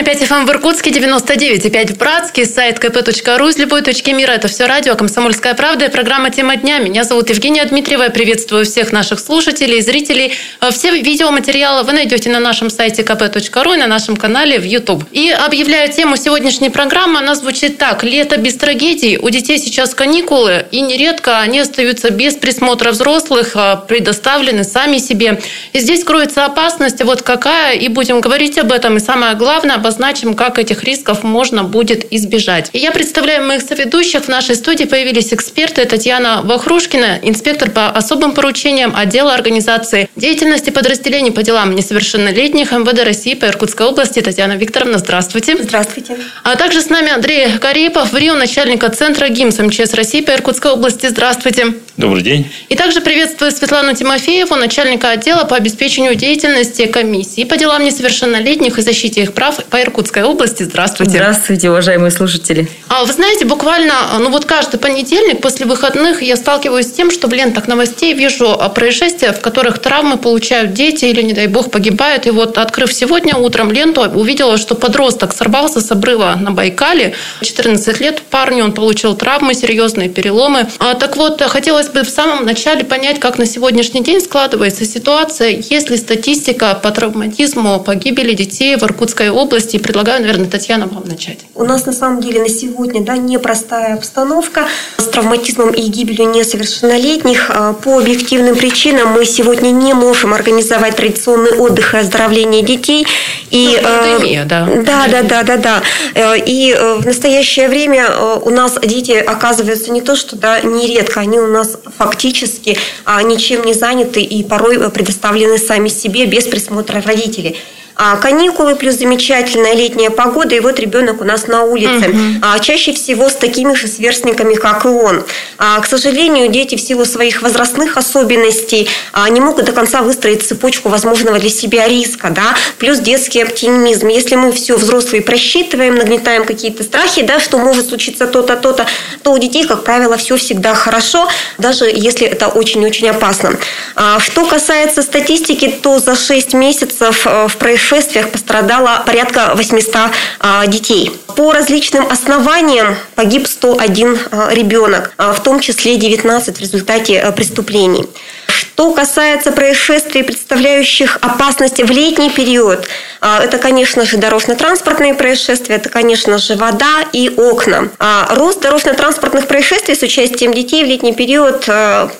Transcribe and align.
101,5 0.00 0.22
FM 0.22 0.34
эм 0.34 0.46
в 0.46 0.50
Иркутске, 0.50 0.90
99,5 0.90 1.92
в 1.92 1.98
Братске, 1.98 2.46
сайт 2.46 2.78
kp.ру 2.78 3.48
из 3.48 3.58
любой 3.58 3.82
точки 3.82 4.10
мира. 4.10 4.32
Это 4.32 4.48
все 4.48 4.64
радио 4.64 4.94
«Комсомольская 4.96 5.52
правда» 5.52 5.86
и 5.86 5.90
программа 5.90 6.30
«Тема 6.30 6.56
дня». 6.56 6.78
Меня 6.78 7.04
зовут 7.04 7.28
Евгения 7.28 7.62
Дмитриева. 7.66 8.04
Я 8.04 8.10
приветствую 8.10 8.64
всех 8.64 8.92
наших 8.92 9.20
слушателей, 9.20 9.82
зрителей. 9.82 10.32
Все 10.70 10.90
видеоматериалы 10.92 11.82
вы 11.82 11.92
найдете 11.92 12.30
на 12.30 12.40
нашем 12.40 12.70
сайте 12.70 13.02
kp.ру 13.02 13.74
и 13.74 13.76
на 13.76 13.86
нашем 13.86 14.16
канале 14.16 14.58
в 14.58 14.64
YouTube. 14.64 15.04
И 15.12 15.28
объявляю 15.30 15.92
тему 15.92 16.16
сегодняшней 16.16 16.70
программы. 16.70 17.18
Она 17.18 17.34
звучит 17.34 17.76
так. 17.76 18.02
Лето 18.02 18.38
без 18.38 18.54
трагедий. 18.54 19.18
У 19.18 19.28
детей 19.28 19.58
сейчас 19.58 19.94
каникулы, 19.94 20.64
и 20.70 20.80
нередко 20.80 21.40
они 21.40 21.60
остаются 21.60 22.08
без 22.08 22.36
присмотра 22.36 22.92
взрослых, 22.92 23.50
а 23.54 23.76
предоставлены 23.76 24.64
сами 24.64 24.96
себе. 24.96 25.42
И 25.74 25.78
здесь 25.78 26.04
кроется 26.04 26.46
опасность. 26.46 27.02
Вот 27.04 27.20
какая, 27.20 27.74
и 27.74 27.88
будем 27.88 28.22
говорить 28.22 28.56
об 28.56 28.72
этом. 28.72 28.96
И 28.96 29.00
самое 29.00 29.34
главное, 29.34 29.76
обозначим, 29.90 30.34
как 30.34 30.58
этих 30.58 30.84
рисков 30.84 31.24
можно 31.24 31.64
будет 31.64 32.12
избежать. 32.12 32.70
И 32.72 32.78
я 32.78 32.92
представляю 32.92 33.44
моих 33.44 33.62
соведущих. 33.62 34.24
В 34.24 34.28
нашей 34.28 34.54
студии 34.54 34.84
появились 34.84 35.32
эксперты. 35.32 35.84
Татьяна 35.84 36.42
Вахрушкина, 36.44 37.18
инспектор 37.22 37.70
по 37.70 37.88
особым 37.90 38.32
поручениям 38.32 38.94
отдела 38.94 39.34
организации 39.34 40.08
деятельности 40.14 40.70
подразделений 40.70 41.32
по 41.32 41.42
делам 41.42 41.74
несовершеннолетних 41.74 42.70
МВД 42.70 43.02
России 43.04 43.34
по 43.34 43.46
Иркутской 43.46 43.86
области. 43.86 44.20
Татьяна 44.20 44.52
Викторовна, 44.52 44.98
здравствуйте. 44.98 45.56
Здравствуйте. 45.60 46.16
А 46.44 46.54
также 46.54 46.80
с 46.80 46.88
нами 46.88 47.10
Андрей 47.10 47.58
Карипов, 47.58 48.12
в 48.12 48.16
Рио, 48.16 48.34
начальника 48.34 48.88
центра 48.90 49.28
ГИМС 49.28 49.58
МЧС 49.58 49.94
России 49.94 50.20
по 50.20 50.30
Иркутской 50.30 50.70
области. 50.70 51.06
Здравствуйте. 51.06 51.74
Добрый 51.96 52.22
день. 52.22 52.50
И 52.68 52.76
также 52.76 53.00
приветствую 53.00 53.50
Светлану 53.50 53.94
Тимофееву, 53.94 54.54
начальника 54.54 55.10
отдела 55.10 55.44
по 55.44 55.56
обеспечению 55.56 56.14
деятельности 56.14 56.86
комиссии 56.86 57.44
по 57.44 57.56
делам 57.56 57.84
несовершеннолетних 57.84 58.78
и 58.78 58.82
защите 58.82 59.22
их 59.22 59.34
прав 59.34 59.64
по 59.64 59.79
Иркутской 59.82 60.22
области. 60.22 60.62
Здравствуйте. 60.62 61.12
Здравствуйте, 61.12 61.70
уважаемые 61.70 62.10
слушатели. 62.10 62.68
А 62.88 63.04
вы 63.04 63.12
знаете, 63.12 63.44
буквально, 63.44 63.94
ну 64.18 64.30
вот 64.30 64.44
каждый 64.44 64.78
понедельник 64.78 65.40
после 65.40 65.66
выходных 65.66 66.22
я 66.22 66.36
сталкиваюсь 66.36 66.86
с 66.86 66.92
тем, 66.92 67.10
что 67.10 67.28
в 67.28 67.32
лентах 67.32 67.68
новостей 67.68 68.14
вижу 68.14 68.60
происшествия, 68.74 69.32
в 69.32 69.40
которых 69.40 69.78
травмы 69.78 70.18
получают 70.18 70.72
дети 70.72 71.06
или, 71.06 71.22
не 71.22 71.32
дай 71.32 71.46
бог, 71.46 71.70
погибают. 71.70 72.26
И 72.26 72.30
вот, 72.30 72.58
открыв 72.58 72.92
сегодня 72.92 73.36
утром 73.36 73.72
ленту, 73.72 74.02
увидела, 74.02 74.58
что 74.58 74.74
подросток 74.74 75.32
сорвался 75.34 75.80
с 75.80 75.90
обрыва 75.90 76.36
на 76.40 76.50
Байкале. 76.50 77.14
14 77.42 78.00
лет 78.00 78.22
парню, 78.22 78.64
он 78.64 78.72
получил 78.72 79.14
травмы, 79.14 79.54
серьезные 79.54 80.08
переломы. 80.08 80.66
А, 80.78 80.94
так 80.94 81.16
вот, 81.16 81.40
хотелось 81.42 81.88
бы 81.88 82.02
в 82.02 82.10
самом 82.10 82.44
начале 82.44 82.84
понять, 82.84 83.20
как 83.20 83.38
на 83.38 83.46
сегодняшний 83.46 84.02
день 84.02 84.20
складывается 84.20 84.84
ситуация, 84.84 85.50
есть 85.50 85.90
ли 85.90 85.96
статистика 85.96 86.74
по 86.74 86.90
травматизму, 86.90 87.80
погибели 87.80 88.34
детей 88.34 88.76
в 88.76 88.82
Иркутской 88.82 89.30
области. 89.30 89.69
Предлагаю, 89.78 90.20
наверное, 90.20 90.48
Татьяна, 90.48 90.86
вам 90.86 91.04
начать. 91.06 91.38
У 91.54 91.64
нас 91.64 91.86
на 91.86 91.92
самом 91.92 92.20
деле 92.20 92.40
на 92.40 92.48
сегодня 92.48 93.02
да, 93.02 93.16
непростая 93.16 93.94
обстановка 93.94 94.66
с 94.98 95.04
травматизмом 95.04 95.70
и 95.70 95.82
гибелью 95.82 96.28
несовершеннолетних. 96.30 97.50
А, 97.50 97.72
по 97.72 97.98
объективным 97.98 98.56
причинам 98.56 99.08
мы 99.08 99.24
сегодня 99.24 99.70
не 99.70 99.94
можем 99.94 100.34
организовать 100.34 100.96
традиционный 100.96 101.52
отдых 101.52 101.94
и 101.94 101.98
оздоровление 101.98 102.62
детей. 102.62 103.06
И, 103.50 103.78
ну, 103.82 103.88
пандемия, 103.88 104.44
да. 104.44 104.68
Да, 104.84 105.06
да, 105.08 105.22
да, 105.22 105.42
да, 105.42 105.56
да. 105.56 105.82
Э, 106.14 106.38
и 106.38 106.72
э, 106.72 106.94
в 106.96 107.06
настоящее 107.06 107.68
время 107.68 108.06
э, 108.08 108.38
у 108.42 108.50
нас 108.50 108.78
дети 108.82 109.12
оказываются 109.12 109.90
не 109.90 110.00
то, 110.00 110.16
что 110.16 110.36
да, 110.36 110.60
нередко, 110.60 111.20
они 111.20 111.38
у 111.38 111.48
нас 111.48 111.76
фактически 111.98 112.78
а, 113.04 113.22
ничем 113.22 113.64
не 113.64 113.74
заняты 113.74 114.20
и 114.20 114.42
порой 114.42 114.90
предоставлены 114.90 115.58
сами 115.58 115.88
себе 115.88 116.26
без 116.26 116.46
присмотра 116.46 117.02
родителей. 117.02 117.56
А, 117.96 118.16
каникулы 118.16 118.76
плюс 118.76 118.94
замечательная 118.94 119.74
летняя 119.74 120.10
погода, 120.10 120.54
и 120.54 120.60
вот 120.60 120.78
ребенок 120.80 121.20
у 121.20 121.24
нас 121.24 121.46
на 121.46 121.64
улице. 121.64 122.08
Угу. 122.08 122.18
А, 122.42 122.58
чаще 122.58 122.92
всего 122.92 123.28
с 123.28 123.34
такими 123.34 123.74
же 123.74 123.88
сверстниками, 123.88 124.54
как 124.54 124.84
и 124.84 124.88
он. 124.88 125.24
А, 125.58 125.80
к 125.80 125.86
сожалению, 125.86 126.48
дети 126.48 126.76
в 126.76 126.80
силу 126.80 127.04
своих 127.04 127.42
возрастных 127.42 127.96
особенностей 127.96 128.88
а, 129.12 129.28
не 129.28 129.40
могут 129.40 129.66
до 129.66 129.72
конца 129.72 130.02
выстроить 130.02 130.46
цепочку 130.46 130.88
возможного 130.88 131.38
для 131.38 131.50
себя 131.50 131.88
риска, 131.88 132.30
да, 132.30 132.54
плюс 132.78 132.98
детский 132.98 133.42
оптимизм. 133.42 134.08
Если 134.08 134.36
мы 134.36 134.52
все 134.52 134.76
взрослые 134.76 135.22
просчитываем, 135.22 135.96
нагнетаем 135.96 136.46
какие-то 136.46 136.84
страхи, 136.84 137.22
да, 137.22 137.40
что 137.40 137.58
может 137.58 137.88
случиться 137.88 138.26
то-то, 138.26 138.56
то-то, 138.56 138.86
то 139.22 139.32
у 139.32 139.38
детей, 139.38 139.66
как 139.66 139.84
правило, 139.84 140.16
все 140.16 140.36
всегда 140.36 140.74
хорошо, 140.74 141.28
даже 141.58 141.84
если 141.84 142.26
это 142.26 142.48
очень-очень 142.48 143.10
опасно. 143.10 143.58
А, 143.94 144.20
что 144.20 144.46
касается 144.46 145.02
статистики, 145.02 145.68
то 145.68 145.98
за 145.98 146.14
6 146.14 146.54
месяцев 146.54 147.26
э, 147.26 147.48
в 147.48 147.56
происшествии 147.56 147.79
происшествиях 147.80 148.30
пострадало 148.30 149.02
порядка 149.06 149.52
800 149.54 149.94
а, 150.40 150.66
детей. 150.66 151.10
По 151.36 151.52
различным 151.52 152.06
основаниям 152.10 152.96
погиб 153.14 153.46
101 153.46 154.18
а, 154.30 154.50
ребенок, 154.52 155.12
а, 155.16 155.32
в 155.32 155.42
том 155.42 155.60
числе 155.60 155.96
19 155.96 156.56
в 156.56 156.60
результате 156.60 157.32
преступлений. 157.34 158.06
Что 158.46 158.92
касается 158.92 159.52
происшествий, 159.52 160.22
представляющих 160.22 161.18
опасности 161.20 161.82
в 161.82 161.90
летний 161.90 162.30
период, 162.30 162.88
это, 163.20 163.58
конечно 163.58 164.06
же, 164.06 164.16
дорожно-транспортные 164.16 165.14
происшествия, 165.14 165.76
это, 165.76 165.90
конечно 165.90 166.38
же, 166.38 166.56
вода 166.56 167.04
и 167.12 167.28
окна. 167.28 167.88
Рост 168.30 168.60
дорожно-транспортных 168.60 169.46
происшествий 169.46 169.94
с 169.94 170.02
участием 170.02 170.54
детей 170.54 170.82
в 170.82 170.86
летний 170.86 171.12
период 171.12 171.68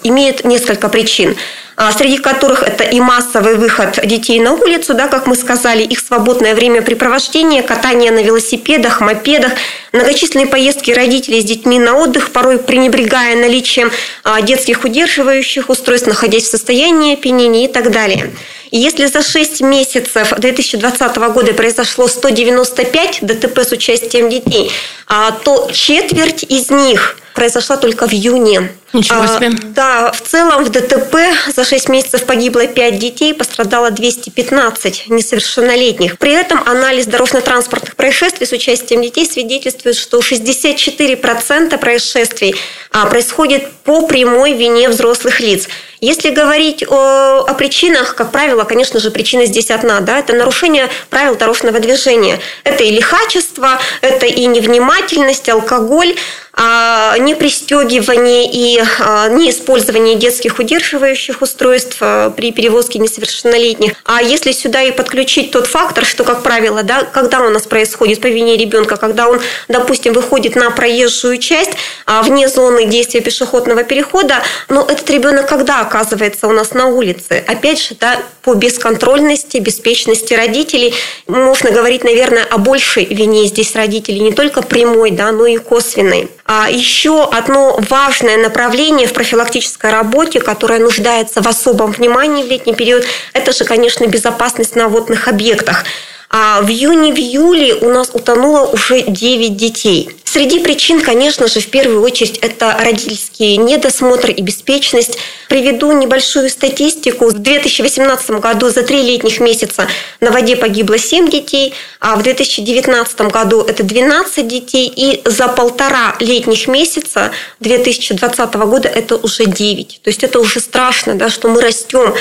имеет 0.03 0.44
несколько 0.44 0.88
причин. 0.88 1.37
А, 1.83 1.93
среди 1.93 2.19
которых 2.19 2.63
это 2.63 2.85
и 2.85 3.01
массовый 3.01 3.55
выход 3.55 3.99
детей 4.05 4.39
на 4.39 4.53
улицу, 4.53 4.93
да, 4.93 5.09
как 5.09 5.27
мы 5.27 5.35
сказали, 5.35 5.83
их 5.83 6.01
свободное 6.01 6.55
времяпрепровождение, 6.55 7.63
катание 7.63 8.11
на 8.11 8.23
велосипедах, 8.23 9.01
мопедах, 9.01 9.53
многочисленные 9.93 10.47
поездки 10.47 10.91
родителей 10.91 11.41
с 11.41 11.45
детьми 11.45 11.79
на 11.79 11.97
отдых, 11.97 12.33
порой 12.33 12.59
пренебрегая 12.59 13.35
наличием 13.35 13.91
а, 14.25 14.43
детских 14.43 14.85
удерживающих 14.85 15.71
устройств, 15.71 16.07
находясь 16.07 16.45
в 16.45 16.51
состоянии 16.51 17.15
опьянения 17.15 17.65
и 17.65 17.69
так 17.69 17.91
далее. 17.91 18.31
Если 18.71 19.07
за 19.07 19.23
6 19.23 19.63
месяцев 19.63 20.35
2020 20.37 21.17
года 21.33 21.55
произошло 21.55 22.09
195 22.09 23.21
ДТП 23.23 23.61
с 23.61 23.73
участием 23.73 24.29
детей, 24.29 24.71
а, 25.07 25.31
то 25.31 25.71
четверть 25.73 26.43
из 26.43 26.69
них 26.69 27.17
произошла 27.33 27.79
только 27.79 28.07
в 28.07 28.13
июне. 28.13 28.69
Ничего 28.93 29.27
себе. 29.27 29.49
А, 29.49 29.67
да, 29.75 30.12
в 30.12 30.21
целом 30.21 30.65
в 30.65 30.69
ДТП 30.71 31.17
за 31.55 31.65
6 31.65 31.89
месяцев 31.89 32.25
погибло 32.25 32.67
5 32.67 32.99
детей, 32.99 33.34
пострадало 33.34 33.91
215 33.91 35.05
несовершеннолетних. 35.09 36.19
При 36.19 36.33
этом 36.33 36.62
анализ 36.67 37.06
дорожно-транспортных 37.06 37.95
происшествий 37.95 38.47
с 38.47 38.53
участием 38.53 39.03
детей 39.03 39.27
свидетельствует, 39.27 39.97
что 39.97 40.19
64% 40.19 41.78
происшествий 41.78 42.56
а, 42.91 43.06
происходит 43.06 43.71
по 43.84 44.06
прямой 44.06 44.55
вине 44.55 44.89
взрослых 44.89 45.41
лиц. 45.41 45.69
Если 46.01 46.31
говорить 46.31 46.83
о, 46.89 47.45
о 47.47 47.55
причинах, 47.55 48.15
как 48.15 48.33
правило, 48.33 48.65
конечно 48.65 49.01
же, 49.01 49.11
причина 49.11 49.45
здесь 49.45 49.71
одна. 49.71 50.01
Да? 50.01 50.19
Это 50.19 50.33
нарушение 50.33 50.89
правил 51.11 51.37
дорожного 51.37 51.78
движения. 51.78 52.41
Это 52.65 52.83
и 52.84 52.91
лихачество, 52.91 53.78
это 54.01 54.25
и 54.25 54.47
невнимательность, 54.47 55.49
алкоголь, 55.51 56.17
а, 56.55 57.17
непристегивание 57.19 58.51
и 58.51 58.80
а, 59.01 59.29
неиспользование 59.29 60.17
детских 60.17 60.59
удерживающих 60.59 61.43
устройств 61.43 61.99
а, 62.01 62.31
при 62.31 62.53
перевозке 62.53 62.99
несовершеннолетних. 62.99 63.93
А 64.05 64.23
если 64.23 64.53
сюда 64.53 64.83
и 64.83 64.91
подключить 64.91 65.51
тот 65.51 65.67
фактор, 65.67 66.05
что, 66.05 66.25
как 66.25 66.43
правило, 66.43 66.83
да, 66.83 67.03
когда 67.03 67.41
у 67.41 67.51
нас 67.51 67.63
происходит 67.63 68.21
по 68.21 68.27
вине 68.27 68.57
ребенка, 68.57 68.97
когда 68.97 69.29
он, 69.29 69.41
допустим, 69.69 70.13
выходит 70.13 70.57
на 70.57 70.71
проезжую 70.71 71.39
часть 71.39 71.73
вне 72.07 72.49
зоны 72.49 72.87
действия 72.87 73.21
пешеходного 73.21 73.84
перехода, 73.84 74.43
но 74.69 74.87
этот 74.89 75.09
ребенок 75.10 75.51
когда 75.51 75.81
оказывается 75.81 76.47
у 76.47 76.53
нас 76.53 76.72
на 76.75 76.87
улице? 76.87 77.45
Опять 77.47 77.83
же, 77.83 77.97
да, 77.99 78.22
по 78.43 78.54
бесконтрольности, 78.54 79.59
беспечности 79.59 80.33
родителей 80.33 80.95
можно 81.27 81.72
говорить, 81.72 82.04
наверное, 82.04 82.45
о 82.45 82.59
большей 82.59 83.04
вине 83.04 83.47
здесь 83.47 83.75
родителей, 83.75 84.21
не 84.21 84.33
только 84.33 84.63
прямой, 84.63 85.10
да, 85.10 85.33
но 85.33 85.47
и 85.47 85.57
косвенной. 85.59 86.28
А 86.53 86.69
еще 86.69 87.29
одно 87.31 87.79
важное 87.89 88.37
направление 88.37 89.07
в 89.07 89.13
профилактической 89.13 89.93
работе, 89.93 90.41
которое 90.41 90.81
нуждается 90.81 91.43
в 91.43 91.47
особом 91.47 91.93
внимании 91.93 92.43
в 92.43 92.49
летний 92.49 92.75
период, 92.75 93.05
это 93.33 93.53
же, 93.53 93.65
конечно, 93.65 94.05
безопасность 94.07 94.75
на 94.75 94.89
водных 94.89 95.29
объектах. 95.29 95.85
А 96.32 96.62
в 96.62 96.71
июне, 96.71 97.12
в 97.12 97.18
июле 97.18 97.74
у 97.74 97.88
нас 97.88 98.10
утонуло 98.12 98.66
уже 98.66 99.03
9 99.03 99.56
детей. 99.56 100.10
Среди 100.22 100.60
причин, 100.60 101.00
конечно 101.00 101.48
же, 101.48 101.59
в 101.59 101.66
первую 101.66 102.03
очередь 102.03 102.38
это 102.38 102.78
родительский 102.80 103.56
недосмотр 103.56 104.30
и 104.30 104.41
беспечность. 104.41 105.18
Приведу 105.48 105.91
небольшую 105.91 106.48
статистику. 106.50 107.27
В 107.27 107.32
2018 107.32 108.30
году 108.38 108.68
за 108.68 108.84
три 108.84 109.03
летних 109.03 109.41
месяца 109.41 109.88
на 110.21 110.30
воде 110.30 110.54
погибло 110.54 110.98
7 110.98 111.28
детей, 111.28 111.74
а 111.98 112.15
в 112.15 112.22
2019 112.22 113.22
году 113.22 113.62
это 113.62 113.82
12 113.82 114.47
детей, 114.47 114.86
и 114.94 115.21
за 115.28 115.48
полтора 115.48 116.15
летних 116.21 116.68
месяца 116.68 117.32
2020 117.59 118.54
года 118.54 118.88
это 118.88 119.16
уже 119.16 119.47
9. 119.47 120.00
То 120.04 120.10
есть 120.10 120.22
это 120.22 120.38
уже 120.38 120.60
страшно, 120.60 121.16
да, 121.16 121.28
что 121.28 121.48
мы 121.48 121.60
растем 121.60 122.15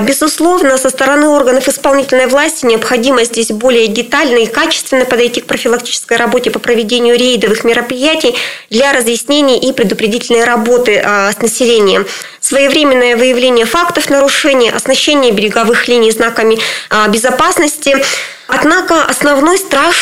безусловно, 0.00 0.78
со 0.78 0.90
стороны 0.90 1.28
органов 1.28 1.68
исполнительной 1.68 2.26
власти 2.26 2.64
необходимо 2.64 3.24
здесь 3.24 3.48
более 3.48 3.88
детально 3.88 4.38
и 4.38 4.46
качественно 4.46 5.04
подойти 5.04 5.40
к 5.40 5.46
профилактической 5.46 6.16
работе 6.16 6.50
по 6.50 6.58
проведению 6.58 7.16
рейдовых 7.16 7.64
мероприятий 7.64 8.34
для 8.70 8.92
разъяснения 8.92 9.58
и 9.58 9.72
предупредительной 9.72 10.44
работы 10.44 11.02
а, 11.04 11.32
с 11.32 11.38
населением. 11.38 12.06
Своевременное 12.40 13.16
выявление 13.16 13.66
фактов 13.66 14.10
нарушения, 14.10 14.70
оснащение 14.70 15.32
береговых 15.32 15.88
линий 15.88 16.10
знаками 16.10 16.58
а, 16.90 17.08
безопасности– 17.08 17.96
Однако 18.46 19.04
основной 19.04 19.58
страх, 19.58 19.94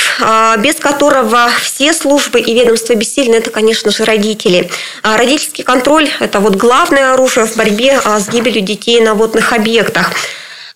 без 0.58 0.76
которого 0.76 1.48
все 1.60 1.92
службы 1.92 2.40
и 2.40 2.54
ведомства 2.54 2.94
бессильны, 2.94 3.36
это, 3.36 3.50
конечно 3.50 3.90
же, 3.90 4.04
родители. 4.04 4.70
Родительский 5.02 5.64
контроль– 5.64 6.10
это 6.20 6.40
вот 6.40 6.56
главное 6.56 7.14
оружие 7.14 7.46
в 7.46 7.56
борьбе 7.56 8.00
с 8.00 8.28
гибелью 8.28 8.62
детей 8.62 9.00
на 9.00 9.14
водных 9.14 9.52
объектах. 9.52 10.10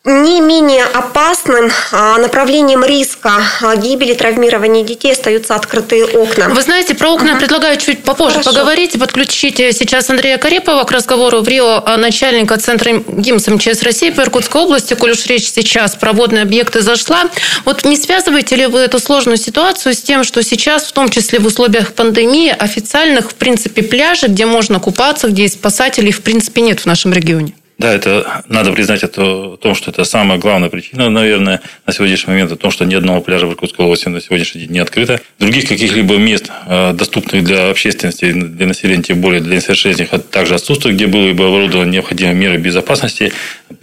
Не 0.08 0.41
менее 0.41 0.85
опасным 0.85 1.69
а, 1.91 2.17
направлением 2.19 2.85
риска 2.85 3.43
а, 3.61 3.75
гибели, 3.75 4.14
травмирования 4.14 4.85
детей 4.85 5.11
остаются 5.11 5.56
открытые 5.56 6.05
окна. 6.05 6.49
Вы 6.49 6.62
знаете, 6.62 6.94
про 6.94 7.08
окна 7.08 7.32
угу. 7.32 7.41
предлагаю 7.41 7.76
чуть 7.76 8.05
попозже 8.05 8.35
Хорошо. 8.35 8.53
поговорить 8.53 8.94
и 8.94 8.99
подключить 8.99 9.56
сейчас 9.56 10.08
Андрея 10.08 10.38
Карепова 10.38 10.85
к 10.85 10.93
разговору 10.93 11.41
в 11.41 11.49
Рио, 11.49 11.82
а, 11.85 11.97
начальника 11.97 12.56
Центра 12.56 12.93
ГИМС 12.93 13.49
МЧС 13.49 13.82
России 13.82 14.11
по 14.11 14.20
Иркутской 14.20 14.62
области, 14.62 14.94
коль 14.94 15.11
уж 15.11 15.26
речь 15.26 15.50
сейчас 15.50 15.97
про 15.97 16.12
водные 16.12 16.43
объекты 16.43 16.82
зашла. 16.82 17.25
Вот 17.64 17.82
не 17.85 17.97
связываете 17.97 18.55
ли 18.55 18.67
вы 18.67 18.79
эту 18.79 19.00
сложную 19.00 19.38
ситуацию 19.38 19.93
с 19.93 20.00
тем, 20.02 20.23
что 20.23 20.44
сейчас, 20.44 20.85
в 20.85 20.93
том 20.93 21.09
числе 21.09 21.41
в 21.41 21.47
условиях 21.47 21.94
пандемии, 21.94 22.55
официальных, 22.56 23.32
в 23.32 23.35
принципе, 23.35 23.82
пляжей, 23.82 24.29
где 24.29 24.47
можно 24.47 24.79
купаться, 24.79 25.26
где 25.26 25.43
есть 25.43 25.55
спасателей, 25.55 26.12
в 26.12 26.23
принципе, 26.23 26.61
нет 26.61 26.79
в 26.79 26.87
нашем 26.87 27.12
регионе? 27.12 27.55
Да, 27.78 27.93
это 27.93 28.43
надо 28.49 28.73
признать 28.73 29.02
это, 29.02 29.23
о 29.23 29.56
том, 29.58 29.75
что 29.75 29.90
это 29.90 30.05
самая 30.05 30.38
главная 30.38 30.70
причина, 30.70 31.11
наверное, 31.11 31.61
на 31.84 31.93
сегодняшний 31.93 32.32
момент, 32.32 32.50
о 32.50 32.56
том, 32.56 32.70
что 32.70 32.87
ни 32.87 32.94
одного 32.94 33.20
пляжа 33.20 33.46
в 33.46 33.50
Иркутской 33.50 33.84
области 33.84 34.08
на 34.08 34.23
сегодняшний 34.23 34.62
день 34.62 34.70
не 34.70 34.78
открыто. 34.78 35.20
Других 35.38 35.69
каких-либо 35.69 36.17
мест, 36.17 36.50
э, 36.67 36.94
доступных 36.94 37.44
для 37.44 37.69
общественности, 37.69 38.32
для 38.32 38.67
населения, 38.67 39.02
тем 39.02 39.20
более 39.20 39.43
для 39.43 39.56
несовершеннолетних, 39.56 40.08
также 40.31 40.55
отсутствует, 40.55 40.96
где 40.96 41.06
были 41.06 41.32
бы 41.32 41.49
оборудованы 41.49 41.90
необходимые 41.90 42.34
меры 42.34 42.56
безопасности, 42.56 43.32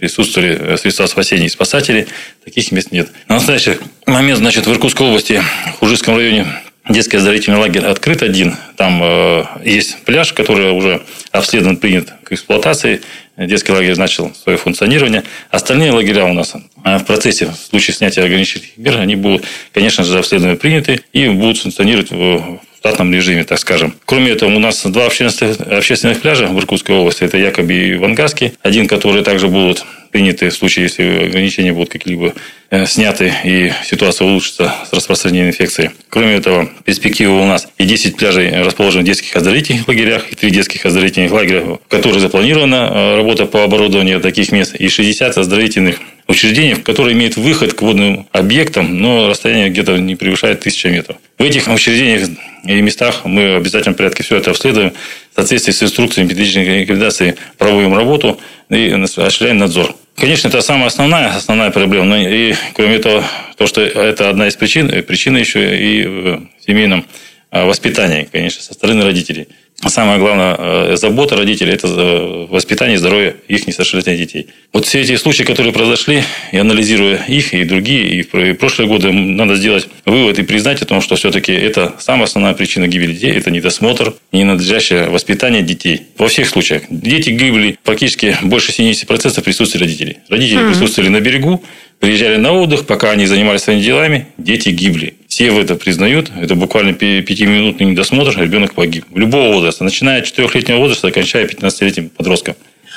присутствовали 0.00 0.58
э, 0.58 0.76
средства 0.76 1.06
спасения 1.06 1.46
и 1.46 1.50
спасатели. 1.50 2.08
Таких 2.44 2.72
мест 2.72 2.90
нет. 2.90 3.10
На 3.28 3.36
настоящий 3.36 3.76
момент, 4.06 4.40
значит, 4.40 4.66
в 4.66 4.72
Иркутской 4.72 5.06
области, 5.06 5.40
в 5.68 5.78
Хужинском 5.78 6.16
районе 6.16 6.46
Детский 6.86 7.16
оздоровительный 7.16 7.58
лагерь 7.58 7.86
открыт 7.86 8.22
один. 8.22 8.56
Там 8.76 9.00
э, 9.02 9.44
есть 9.64 10.04
пляж, 10.04 10.34
который 10.34 10.70
уже 10.70 11.00
обследован, 11.32 11.78
принят 11.78 12.12
к 12.24 12.32
эксплуатации. 12.32 13.00
Детский 13.36 13.72
лагерь 13.72 13.96
начал 13.96 14.32
свое 14.34 14.56
функционирование. 14.56 15.24
Остальные 15.50 15.90
лагеря 15.90 16.24
у 16.26 16.32
нас 16.32 16.54
э, 16.54 16.98
в 16.98 17.04
процессе, 17.04 17.46
в 17.46 17.54
случае 17.54 17.94
снятия 17.94 18.24
ограничительных 18.24 18.76
мер, 18.76 18.98
они 18.98 19.16
будут, 19.16 19.44
конечно 19.72 20.04
же, 20.04 20.18
обследованы, 20.18 20.56
приняты 20.56 21.00
и 21.12 21.28
будут 21.28 21.58
функционировать 21.58 22.10
в 22.10 22.60
штатном 22.78 23.12
режиме, 23.12 23.44
так 23.44 23.58
скажем. 23.58 23.94
Кроме 24.04 24.32
этого, 24.32 24.54
у 24.54 24.58
нас 24.58 24.84
два 24.84 25.06
общественных, 25.06 25.58
общественных 25.60 26.20
пляжа 26.20 26.46
в 26.46 26.58
Иркутской 26.58 26.94
области. 26.94 27.24
Это 27.24 27.38
Якоби 27.38 27.74
и 27.74 27.94
Вангарский. 27.94 28.52
Один, 28.62 28.86
который 28.86 29.24
также 29.24 29.48
будут 29.48 29.84
приняты 30.14 30.48
в 30.50 30.54
случае, 30.54 30.84
если 30.84 31.26
ограничения 31.26 31.72
будут 31.72 31.88
какие-либо 31.88 32.34
э, 32.70 32.86
сняты 32.86 33.34
и 33.42 33.72
ситуация 33.84 34.28
улучшится 34.28 34.72
с 34.88 34.92
распространением 34.92 35.48
инфекции. 35.48 35.90
Кроме 36.08 36.34
этого, 36.34 36.70
перспектива 36.84 37.32
у 37.32 37.44
нас 37.44 37.66
и 37.78 37.84
10 37.84 38.16
пляжей 38.16 38.62
расположены 38.62 39.02
в 39.02 39.06
детских 39.06 39.34
оздоровительных 39.34 39.88
лагерях, 39.88 40.30
и 40.30 40.36
3 40.36 40.50
детских 40.52 40.86
оздоровительных 40.86 41.32
лагеря, 41.32 41.62
в 41.62 41.80
которых 41.88 42.20
запланирована 42.20 42.90
э, 42.92 43.16
работа 43.16 43.46
по 43.46 43.64
оборудованию 43.64 44.20
таких 44.20 44.52
мест, 44.52 44.76
и 44.76 44.88
60 44.88 45.36
оздоровительных 45.36 45.98
учреждений, 46.28 46.76
которые 46.76 47.14
имеют 47.14 47.36
выход 47.36 47.74
к 47.74 47.82
водным 47.82 48.28
объектам, 48.30 48.96
но 48.96 49.28
расстояние 49.28 49.68
где-то 49.70 49.98
не 49.98 50.14
превышает 50.14 50.60
1000 50.60 50.90
метров. 50.90 51.16
В 51.38 51.42
этих 51.42 51.66
учреждениях 51.66 52.28
и 52.64 52.80
местах 52.80 53.24
мы 53.24 53.54
в 53.54 53.56
обязательном 53.56 53.96
порядке 53.96 54.22
все 54.22 54.36
это 54.36 54.52
обследуем, 54.52 54.92
в 55.32 55.34
соответствии 55.34 55.72
с 55.72 55.82
инструкциями 55.82 56.28
методической 56.28 56.82
рекомендации 56.82 57.34
проводим 57.58 57.96
работу 57.96 58.40
и 58.70 58.90
осуществляем 58.90 59.58
надзор. 59.58 59.96
Конечно, 60.16 60.48
это 60.48 60.60
самая 60.60 60.86
основная, 60.86 61.34
основная 61.34 61.70
проблема. 61.70 62.06
Но 62.06 62.16
и 62.16 62.54
кроме 62.74 62.96
этого, 62.96 63.24
то, 63.56 63.66
что 63.66 63.80
это 63.80 64.30
одна 64.30 64.46
из 64.46 64.56
причин, 64.56 64.88
причина 65.02 65.38
еще 65.38 65.76
и 65.76 66.06
в 66.06 66.42
семейном 66.66 67.06
а, 67.50 67.66
воспитании, 67.66 68.28
конечно, 68.30 68.62
со 68.62 68.74
стороны 68.74 69.04
родителей 69.04 69.48
самая 69.88 70.18
главная 70.18 70.56
э, 70.58 70.96
забота 70.96 71.36
родителей– 71.36 71.72
это 71.74 71.88
э, 71.88 72.46
воспитание 72.50 72.94
и 72.94 72.98
здоровье 72.98 73.36
их 73.48 73.66
несовершеннолетних 73.66 74.18
детей. 74.18 74.46
Вот 74.72 74.86
все 74.86 75.00
эти 75.00 75.16
случаи, 75.16 75.44
которые 75.44 75.72
произошли, 75.72 76.22
и 76.52 76.58
анализируя 76.58 77.24
их 77.28 77.54
и 77.54 77.64
другие, 77.64 78.20
и 78.20 78.22
в 78.22 78.54
прошлые 78.54 78.88
годы, 78.88 79.12
надо 79.12 79.56
сделать 79.56 79.88
вывод 80.04 80.38
и 80.38 80.42
признать 80.42 80.82
о 80.82 80.86
том, 80.86 81.00
что 81.00 81.16
все-таки 81.16 81.52
это 81.52 81.94
самая 81.98 82.24
основная 82.24 82.54
причина 82.54 82.88
гибели 82.88 83.12
детей– 83.12 83.32
это 83.36 83.50
недосмотр 83.50 84.14
ненадлежащее 84.32 85.08
воспитание 85.08 85.62
детей. 85.62 86.02
Во 86.18 86.28
всех 86.28 86.48
случаях. 86.48 86.82
Дети 86.88 87.30
гибли 87.30 87.78
практически 87.82 88.36
больше 88.42 88.72
70% 88.72 89.42
присутствия 89.42 89.80
родителей. 89.80 90.18
Родители 90.28 90.60
mm-hmm. 90.60 90.70
присутствовали 90.70 91.10
на 91.10 91.20
берегу, 91.20 91.62
приезжали 92.00 92.36
на 92.36 92.52
отдых, 92.52 92.86
пока 92.86 93.10
они 93.10 93.26
занимались 93.26 93.62
своими 93.62 93.80
делами, 93.80 94.26
дети 94.38 94.68
гибли. 94.70 95.14
Все 95.34 95.50
в 95.50 95.58
это 95.58 95.74
признают. 95.74 96.30
Это 96.40 96.54
буквально 96.54 96.92
пятиминутный 96.94 97.86
недосмотр, 97.86 98.40
ребенок 98.40 98.72
погиб. 98.72 99.04
Любого 99.12 99.54
возраста, 99.54 99.82
начиная 99.82 100.20
от 100.20 100.26
4-летнего 100.26 100.78
возраста, 100.78 101.10
кончая 101.10 101.44
15-летним 101.44 102.10
подростком. 102.10 102.54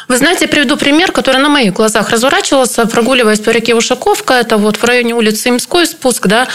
Вы 0.07 0.17
знаете, 0.17 0.45
я 0.45 0.47
приведу 0.47 0.77
пример, 0.77 1.11
который 1.11 1.41
на 1.41 1.49
моих 1.49 1.73
глазах 1.73 2.11
разворачивался, 2.11 2.85
прогуливаясь 2.85 3.39
по 3.39 3.49
реке 3.49 3.73
Ушаковка, 3.73 4.35
это 4.35 4.57
вот 4.57 4.77
в 4.77 4.83
районе 4.83 5.15
улицы 5.15 5.49
Имской 5.49 5.87
спуск, 5.87 6.27
да, 6.27 6.47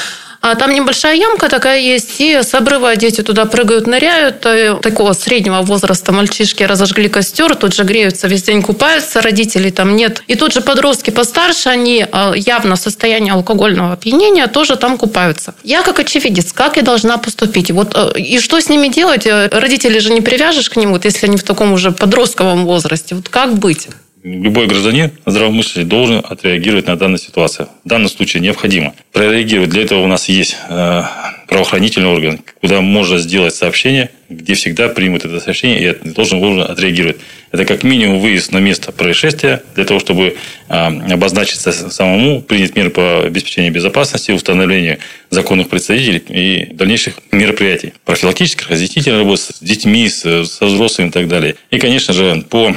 а 0.43 0.57
там 0.57 0.73
небольшая 0.73 1.15
ямка 1.15 1.49
такая 1.49 1.79
есть, 1.79 2.21
и 2.21 2.43
с 2.43 2.53
обрыва 2.53 2.97
дети 2.97 3.23
туда 3.23 3.45
прыгают, 3.45 3.87
ныряют. 3.87 4.45
И 4.45 4.77
такого 4.83 5.13
среднего 5.13 5.63
возраста 5.63 6.11
мальчишки 6.11 6.65
разожгли 6.65 7.09
костер, 7.09 7.55
тут 7.55 7.75
же 7.75 7.85
греются, 7.85 8.27
весь 8.27 8.43
день 8.43 8.61
купаются, 8.61 9.23
родителей 9.23 9.71
там 9.71 9.95
нет. 9.95 10.25
И 10.27 10.35
тут 10.35 10.53
же 10.53 10.61
подростки 10.61 11.11
постарше, 11.11 11.69
они 11.69 12.05
а, 12.11 12.33
явно 12.35 12.75
в 12.75 12.81
состоянии 12.81 13.31
алкогольного 13.31 13.93
опьянения, 13.93 14.49
тоже 14.49 14.75
там 14.75 14.99
купаются. 14.99 15.55
Я 15.63 15.83
как 15.83 16.01
очевидец, 16.01 16.53
как 16.53 16.77
я 16.77 16.83
должна 16.83 17.19
поступить? 17.19 17.71
Вот, 17.71 17.93
э, 17.95 18.19
и 18.19 18.41
что 18.41 18.61
с 18.61 18.69
ними 18.69 18.89
делать? 18.89 19.27
Э, 19.27 19.49
родители 19.49 20.01
же 20.01 20.13
не 20.13 20.23
привяжешь 20.23 20.69
к 20.69 20.75
ним, 20.75 20.91
вот, 20.91 21.05
если 21.05 21.27
они 21.27 21.37
в 21.37 21.45
таком 21.45 21.73
уже 21.73 21.93
подростковом 21.93 22.67
возрасте. 22.67 23.15
Вот 23.15 23.29
как 23.29 23.55
быть? 23.55 23.89
Любой 24.23 24.67
гражданин 24.67 25.11
здравомыслящий 25.27 25.85
должен 25.85 26.23
отреагировать 26.29 26.87
на 26.87 26.97
данную 26.97 27.19
ситуацию. 27.19 27.69
В 27.85 27.89
данном 27.89 28.09
случае 28.09 28.43
необходимо 28.43 28.95
прореагировать. 29.13 29.71
Для 29.71 29.83
этого 29.83 30.03
у 30.03 30.07
нас 30.07 30.29
есть 30.29 30.57
э, 30.69 31.03
правоохранительный 31.49 32.09
орган, 32.09 32.41
куда 32.61 32.81
можно 32.81 33.19
сделать 33.19 33.55
сообщение, 33.55 34.11
где 34.29 34.55
всегда 34.55 34.89
примут 34.89 35.25
это 35.25 35.41
сообщение 35.41 35.93
и 36.05 36.09
должен, 36.09 36.41
должен 36.41 36.63
отреагировать. 36.63 37.17
Это 37.51 37.67
как 37.67 37.83
минимум 37.83 38.21
выезд 38.21 38.53
на 38.53 38.59
место 38.59 38.93
происшествия, 38.93 39.63
для 39.75 39.85
того, 39.85 40.01
чтобы 40.01 40.37
э, 40.69 40.75
обозначиться 40.75 41.73
самому, 41.73 42.41
принять 42.41 42.77
меры 42.77 42.91
по 42.91 43.25
обеспечению 43.25 43.73
безопасности, 43.73 44.31
установлению 44.31 44.99
законных 45.31 45.69
представителей 45.69 46.23
и 46.29 46.73
дальнейших 46.73 47.19
мероприятий. 47.33 47.93
Профилактических, 48.05 48.71
разъяснительных 48.71 49.21
работ 49.21 49.41
с 49.41 49.61
детьми, 49.61 50.09
со 50.09 50.43
взрослыми 50.43 51.09
и 51.09 51.13
так 51.13 51.29
далее. 51.29 51.57
И, 51.71 51.79
конечно 51.79 52.15
же, 52.15 52.45
по 52.49 52.75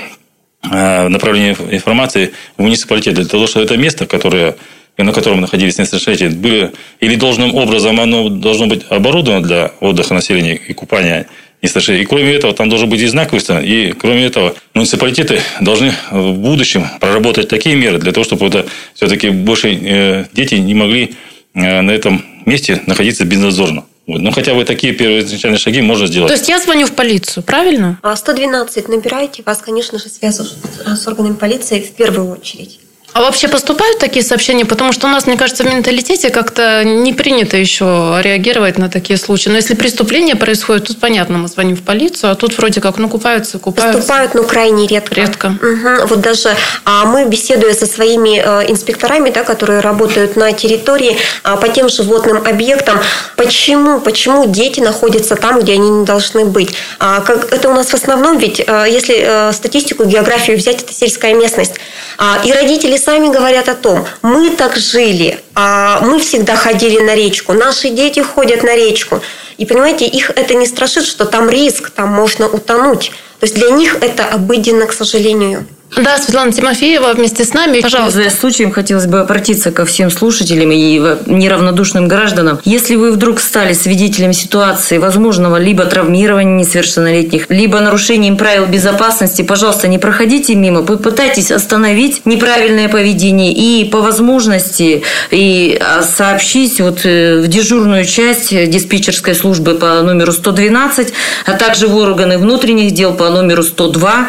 направление 0.69 1.55
информации 1.71 2.33
в 2.57 2.61
муниципалитет 2.61 3.15
для 3.15 3.25
того, 3.25 3.47
чтобы 3.47 3.65
это 3.65 3.77
место, 3.77 4.05
которое 4.05 4.55
на 4.97 5.11
котором 5.11 5.41
находились 5.41 5.77
несовершеннолетние, 5.77 6.31
были 6.31 6.71
или 7.01 7.15
должным 7.15 7.53
образом 7.55 7.99
оно 7.99 8.29
должно 8.29 8.67
быть 8.67 8.85
оборудовано 8.89 9.43
для 9.43 9.71
отдыха 9.81 10.13
населения 10.13 10.55
и 10.55 10.73
купания 10.73 11.27
несовершеннолетних. 11.61 12.07
И 12.07 12.09
кроме 12.09 12.33
этого, 12.33 12.53
там 12.53 12.69
должен 12.69 12.89
быть 12.89 13.01
и 13.01 13.07
знак 13.07 13.33
выставлен. 13.33 13.65
И 13.65 13.91
кроме 13.91 14.25
этого, 14.25 14.55
муниципалитеты 14.73 15.41
должны 15.59 15.93
в 16.11 16.33
будущем 16.33 16.85
проработать 16.99 17.49
такие 17.49 17.75
меры 17.75 17.97
для 17.97 18.11
того, 18.11 18.23
чтобы 18.23 18.47
это 18.47 18.65
все-таки 18.93 19.29
больше 19.29 19.73
э, 19.73 20.25
дети 20.31 20.55
не 20.55 20.73
могли 20.73 21.15
э, 21.53 21.81
на 21.81 21.91
этом 21.91 22.23
месте 22.45 22.81
находиться 22.85 23.25
безнадзорно. 23.25 23.83
Вот. 24.07 24.21
Ну, 24.21 24.31
хотя 24.31 24.53
бы 24.53 24.65
такие 24.65 24.93
первые 24.93 25.23
начальные 25.23 25.57
шаги 25.57 25.81
можно 25.81 26.05
сделать. 26.07 26.27
То 26.27 26.35
есть 26.35 26.47
я 26.47 26.59
звоню 26.59 26.85
в 26.85 26.93
полицию, 26.93 27.43
правильно? 27.43 27.99
112 28.15 28.85
а, 28.85 28.91
набирайте, 28.91 29.43
вас, 29.43 29.59
конечно 29.59 29.97
же, 29.97 30.09
связывают 30.09 30.53
с 30.85 31.07
органами 31.07 31.33
полиции 31.33 31.79
в 31.81 31.91
первую 31.91 32.29
очередь. 32.31 32.79
А 33.15 33.21
вообще 33.21 33.47
поступают 33.47 33.97
такие 33.97 34.25
сообщения? 34.25 34.65
Потому 34.65 34.91
что 34.91 35.07
у 35.07 35.09
нас, 35.09 35.25
мне 35.25 35.37
кажется, 35.37 35.63
в 35.63 35.67
менталитете 35.67 36.29
как-то 36.29 36.83
не 36.83 37.13
принято 37.13 37.55
еще 37.55 38.19
реагировать 38.21 38.77
на 38.77 38.89
такие 38.89 39.17
случаи. 39.17 39.47
Но 39.47 39.55
если 39.55 39.73
преступление 39.73 40.35
происходит, 40.35 40.87
тут 40.87 40.99
понятно, 40.99 41.37
мы 41.37 41.47
звоним 41.47 41.77
в 41.77 41.81
полицию, 41.81 42.33
а 42.33 42.35
тут 42.35 42.57
вроде 42.57 42.81
как, 42.81 42.97
ну, 42.97 43.07
купаются, 43.07 43.57
купаются. 43.57 43.99
Поступают, 43.99 44.33
но 44.33 44.43
крайне 44.43 44.85
редко. 44.85 45.15
Редко. 45.15 45.45
Угу. 45.61 46.07
Вот 46.07 46.19
даже 46.19 46.57
а, 46.83 47.05
мы, 47.05 47.23
беседуя 47.23 47.71
со 47.73 47.85
своими 47.85 48.37
э, 48.37 48.69
инспекторами, 48.69 49.29
да, 49.29 49.45
которые 49.45 49.79
работают 49.79 50.35
на 50.35 50.51
территории 50.51 51.15
а, 51.43 51.55
по 51.55 51.69
тем 51.69 51.87
животным 51.87 52.45
объектам, 52.45 52.99
почему, 53.37 54.01
почему 54.01 54.45
дети 54.45 54.81
находятся 54.81 55.37
там, 55.37 55.61
где 55.61 55.71
они 55.71 55.89
не 55.89 56.05
должны 56.05 56.43
быть? 56.43 56.75
А, 56.99 57.21
как, 57.21 57.53
это 57.53 57.69
у 57.69 57.73
нас 57.73 57.91
в 57.91 57.93
основном, 57.93 58.39
ведь 58.39 58.59
э, 58.59 58.85
если 58.89 59.23
э, 59.25 59.53
статистику, 59.53 60.03
географию 60.03 60.57
взять, 60.57 60.83
это 60.83 60.91
сельская 60.91 61.33
местность. 61.33 61.75
А, 62.17 62.41
и 62.43 62.51
родители 62.51 62.97
сами 63.05 63.31
говорят 63.31 63.69
о 63.69 63.75
том, 63.75 64.05
мы 64.23 64.49
так 64.49 64.77
жили, 64.77 65.39
а 65.53 65.99
мы 66.01 66.19
всегда 66.19 66.55
ходили 66.55 66.99
на 66.99 67.13
речку, 67.13 67.53
наши 67.53 67.89
дети 67.89 68.19
ходят 68.19 68.63
на 68.63 68.75
речку. 68.75 69.21
И 69.57 69.65
понимаете, 69.65 70.05
их 70.05 70.31
это 70.31 70.55
не 70.55 70.65
страшит, 70.65 71.05
что 71.05 71.25
там 71.25 71.49
риск, 71.49 71.91
там 71.91 72.09
можно 72.09 72.47
утонуть. 72.47 73.11
То 73.39 73.45
есть 73.45 73.55
для 73.55 73.69
них 73.69 73.97
это 74.01 74.25
обыденно, 74.25 74.87
к 74.87 74.93
сожалению. 74.93 75.67
Да, 75.97 76.17
Светлана 76.17 76.51
Тимофеева 76.51 77.13
вместе 77.13 77.45
с 77.45 77.53
нами. 77.53 77.79
Пожалуйста. 77.79 78.17
Пользуясь 78.17 78.37
случаем, 78.37 78.71
хотелось 78.71 79.05
бы 79.05 79.19
обратиться 79.19 79.71
ко 79.71 79.85
всем 79.85 80.11
слушателям 80.11 80.71
и 80.71 80.99
неравнодушным 81.25 82.07
гражданам. 82.07 82.59
Если 82.65 82.95
вы 82.95 83.11
вдруг 83.11 83.39
стали 83.39 83.73
свидетелем 83.73 84.33
ситуации 84.33 84.97
возможного 84.97 85.57
либо 85.57 85.85
травмирования 85.85 86.55
несовершеннолетних, 86.55 87.45
либо 87.49 87.79
нарушением 87.79 88.35
правил 88.35 88.65
безопасности, 88.65 89.41
пожалуйста, 89.41 89.87
не 89.87 89.97
проходите 89.97 90.55
мимо, 90.55 90.83
попытайтесь 90.83 91.51
остановить 91.51 92.25
неправильное 92.25 92.89
поведение 92.89 93.53
и 93.53 93.85
по 93.89 94.01
возможности 94.01 95.03
и 95.31 95.79
а, 95.79 96.03
сообщить 96.03 96.81
вот 96.81 97.05
э, 97.05 97.39
в 97.39 97.47
дежурную 97.47 98.05
часть 98.05 98.49
диспетчерской 98.49 99.33
службы 99.33 99.75
по 99.75 100.01
номеру 100.01 100.33
112, 100.33 101.13
а 101.45 101.53
также 101.53 101.87
в 101.87 101.95
органы 101.95 102.37
внутренних 102.37 102.91
дел 102.91 103.13
по 103.13 103.29
номеру 103.29 103.63
102 103.63 104.27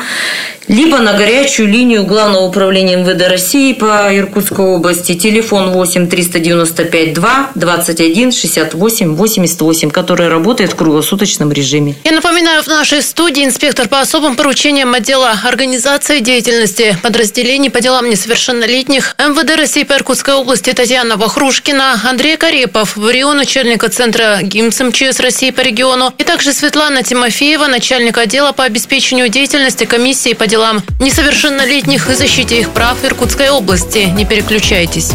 либо 0.68 0.98
на 0.98 1.12
горячую 1.12 1.68
линию 1.68 2.04
Главного 2.04 2.44
управления 2.44 2.96
МВД 2.96 3.28
России 3.28 3.72
по 3.72 4.08
Иркутской 4.16 4.64
области, 4.64 5.14
телефон 5.14 5.70
8 5.70 6.08
395 6.08 7.14
2 7.14 7.50
21 7.54 8.32
68 8.32 9.14
88, 9.14 9.90
который 9.90 10.28
работает 10.28 10.72
в 10.72 10.76
круглосуточном 10.76 11.52
режиме. 11.52 11.94
Я 12.04 12.12
напоминаю, 12.12 12.62
в 12.62 12.66
нашей 12.66 13.02
студии 13.02 13.44
инспектор 13.44 13.88
по 13.88 14.00
особым 14.00 14.36
поручениям 14.36 14.92
отдела 14.94 15.38
организации 15.44 16.20
деятельности 16.20 16.96
подразделений 17.02 17.70
по 17.70 17.80
делам 17.80 18.10
несовершеннолетних 18.10 19.14
МВД 19.18 19.56
России 19.56 19.84
по 19.84 19.94
Иркутской 19.94 20.34
области 20.34 20.72
Татьяна 20.72 21.16
Вахрушкина, 21.16 22.00
Андрей 22.08 22.36
Карепов, 22.36 22.96
в 22.96 23.08
Рио, 23.08 23.32
начальника 23.34 23.88
центра 23.88 24.40
ГИМС 24.42 24.80
МЧС 24.80 25.20
России 25.20 25.50
по 25.50 25.60
региону, 25.60 26.12
и 26.18 26.24
также 26.24 26.52
Светлана 26.52 27.02
Тимофеева, 27.02 27.66
начальник 27.66 28.18
отдела 28.18 28.52
по 28.52 28.64
обеспечению 28.64 29.28
деятельности 29.28 29.84
комиссии 29.84 30.32
по 30.32 30.46
делам 30.46 30.55
делам 30.56 30.82
несовершеннолетних 31.00 32.08
и 32.08 32.14
защите 32.14 32.58
их 32.58 32.70
прав 32.70 33.04
Иркутской 33.04 33.50
области. 33.50 34.10
Не 34.14 34.24
переключайтесь. 34.24 35.12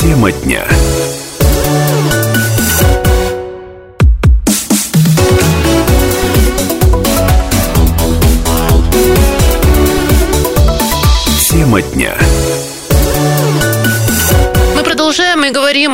Тема 0.00 0.32
дня. 0.32 0.66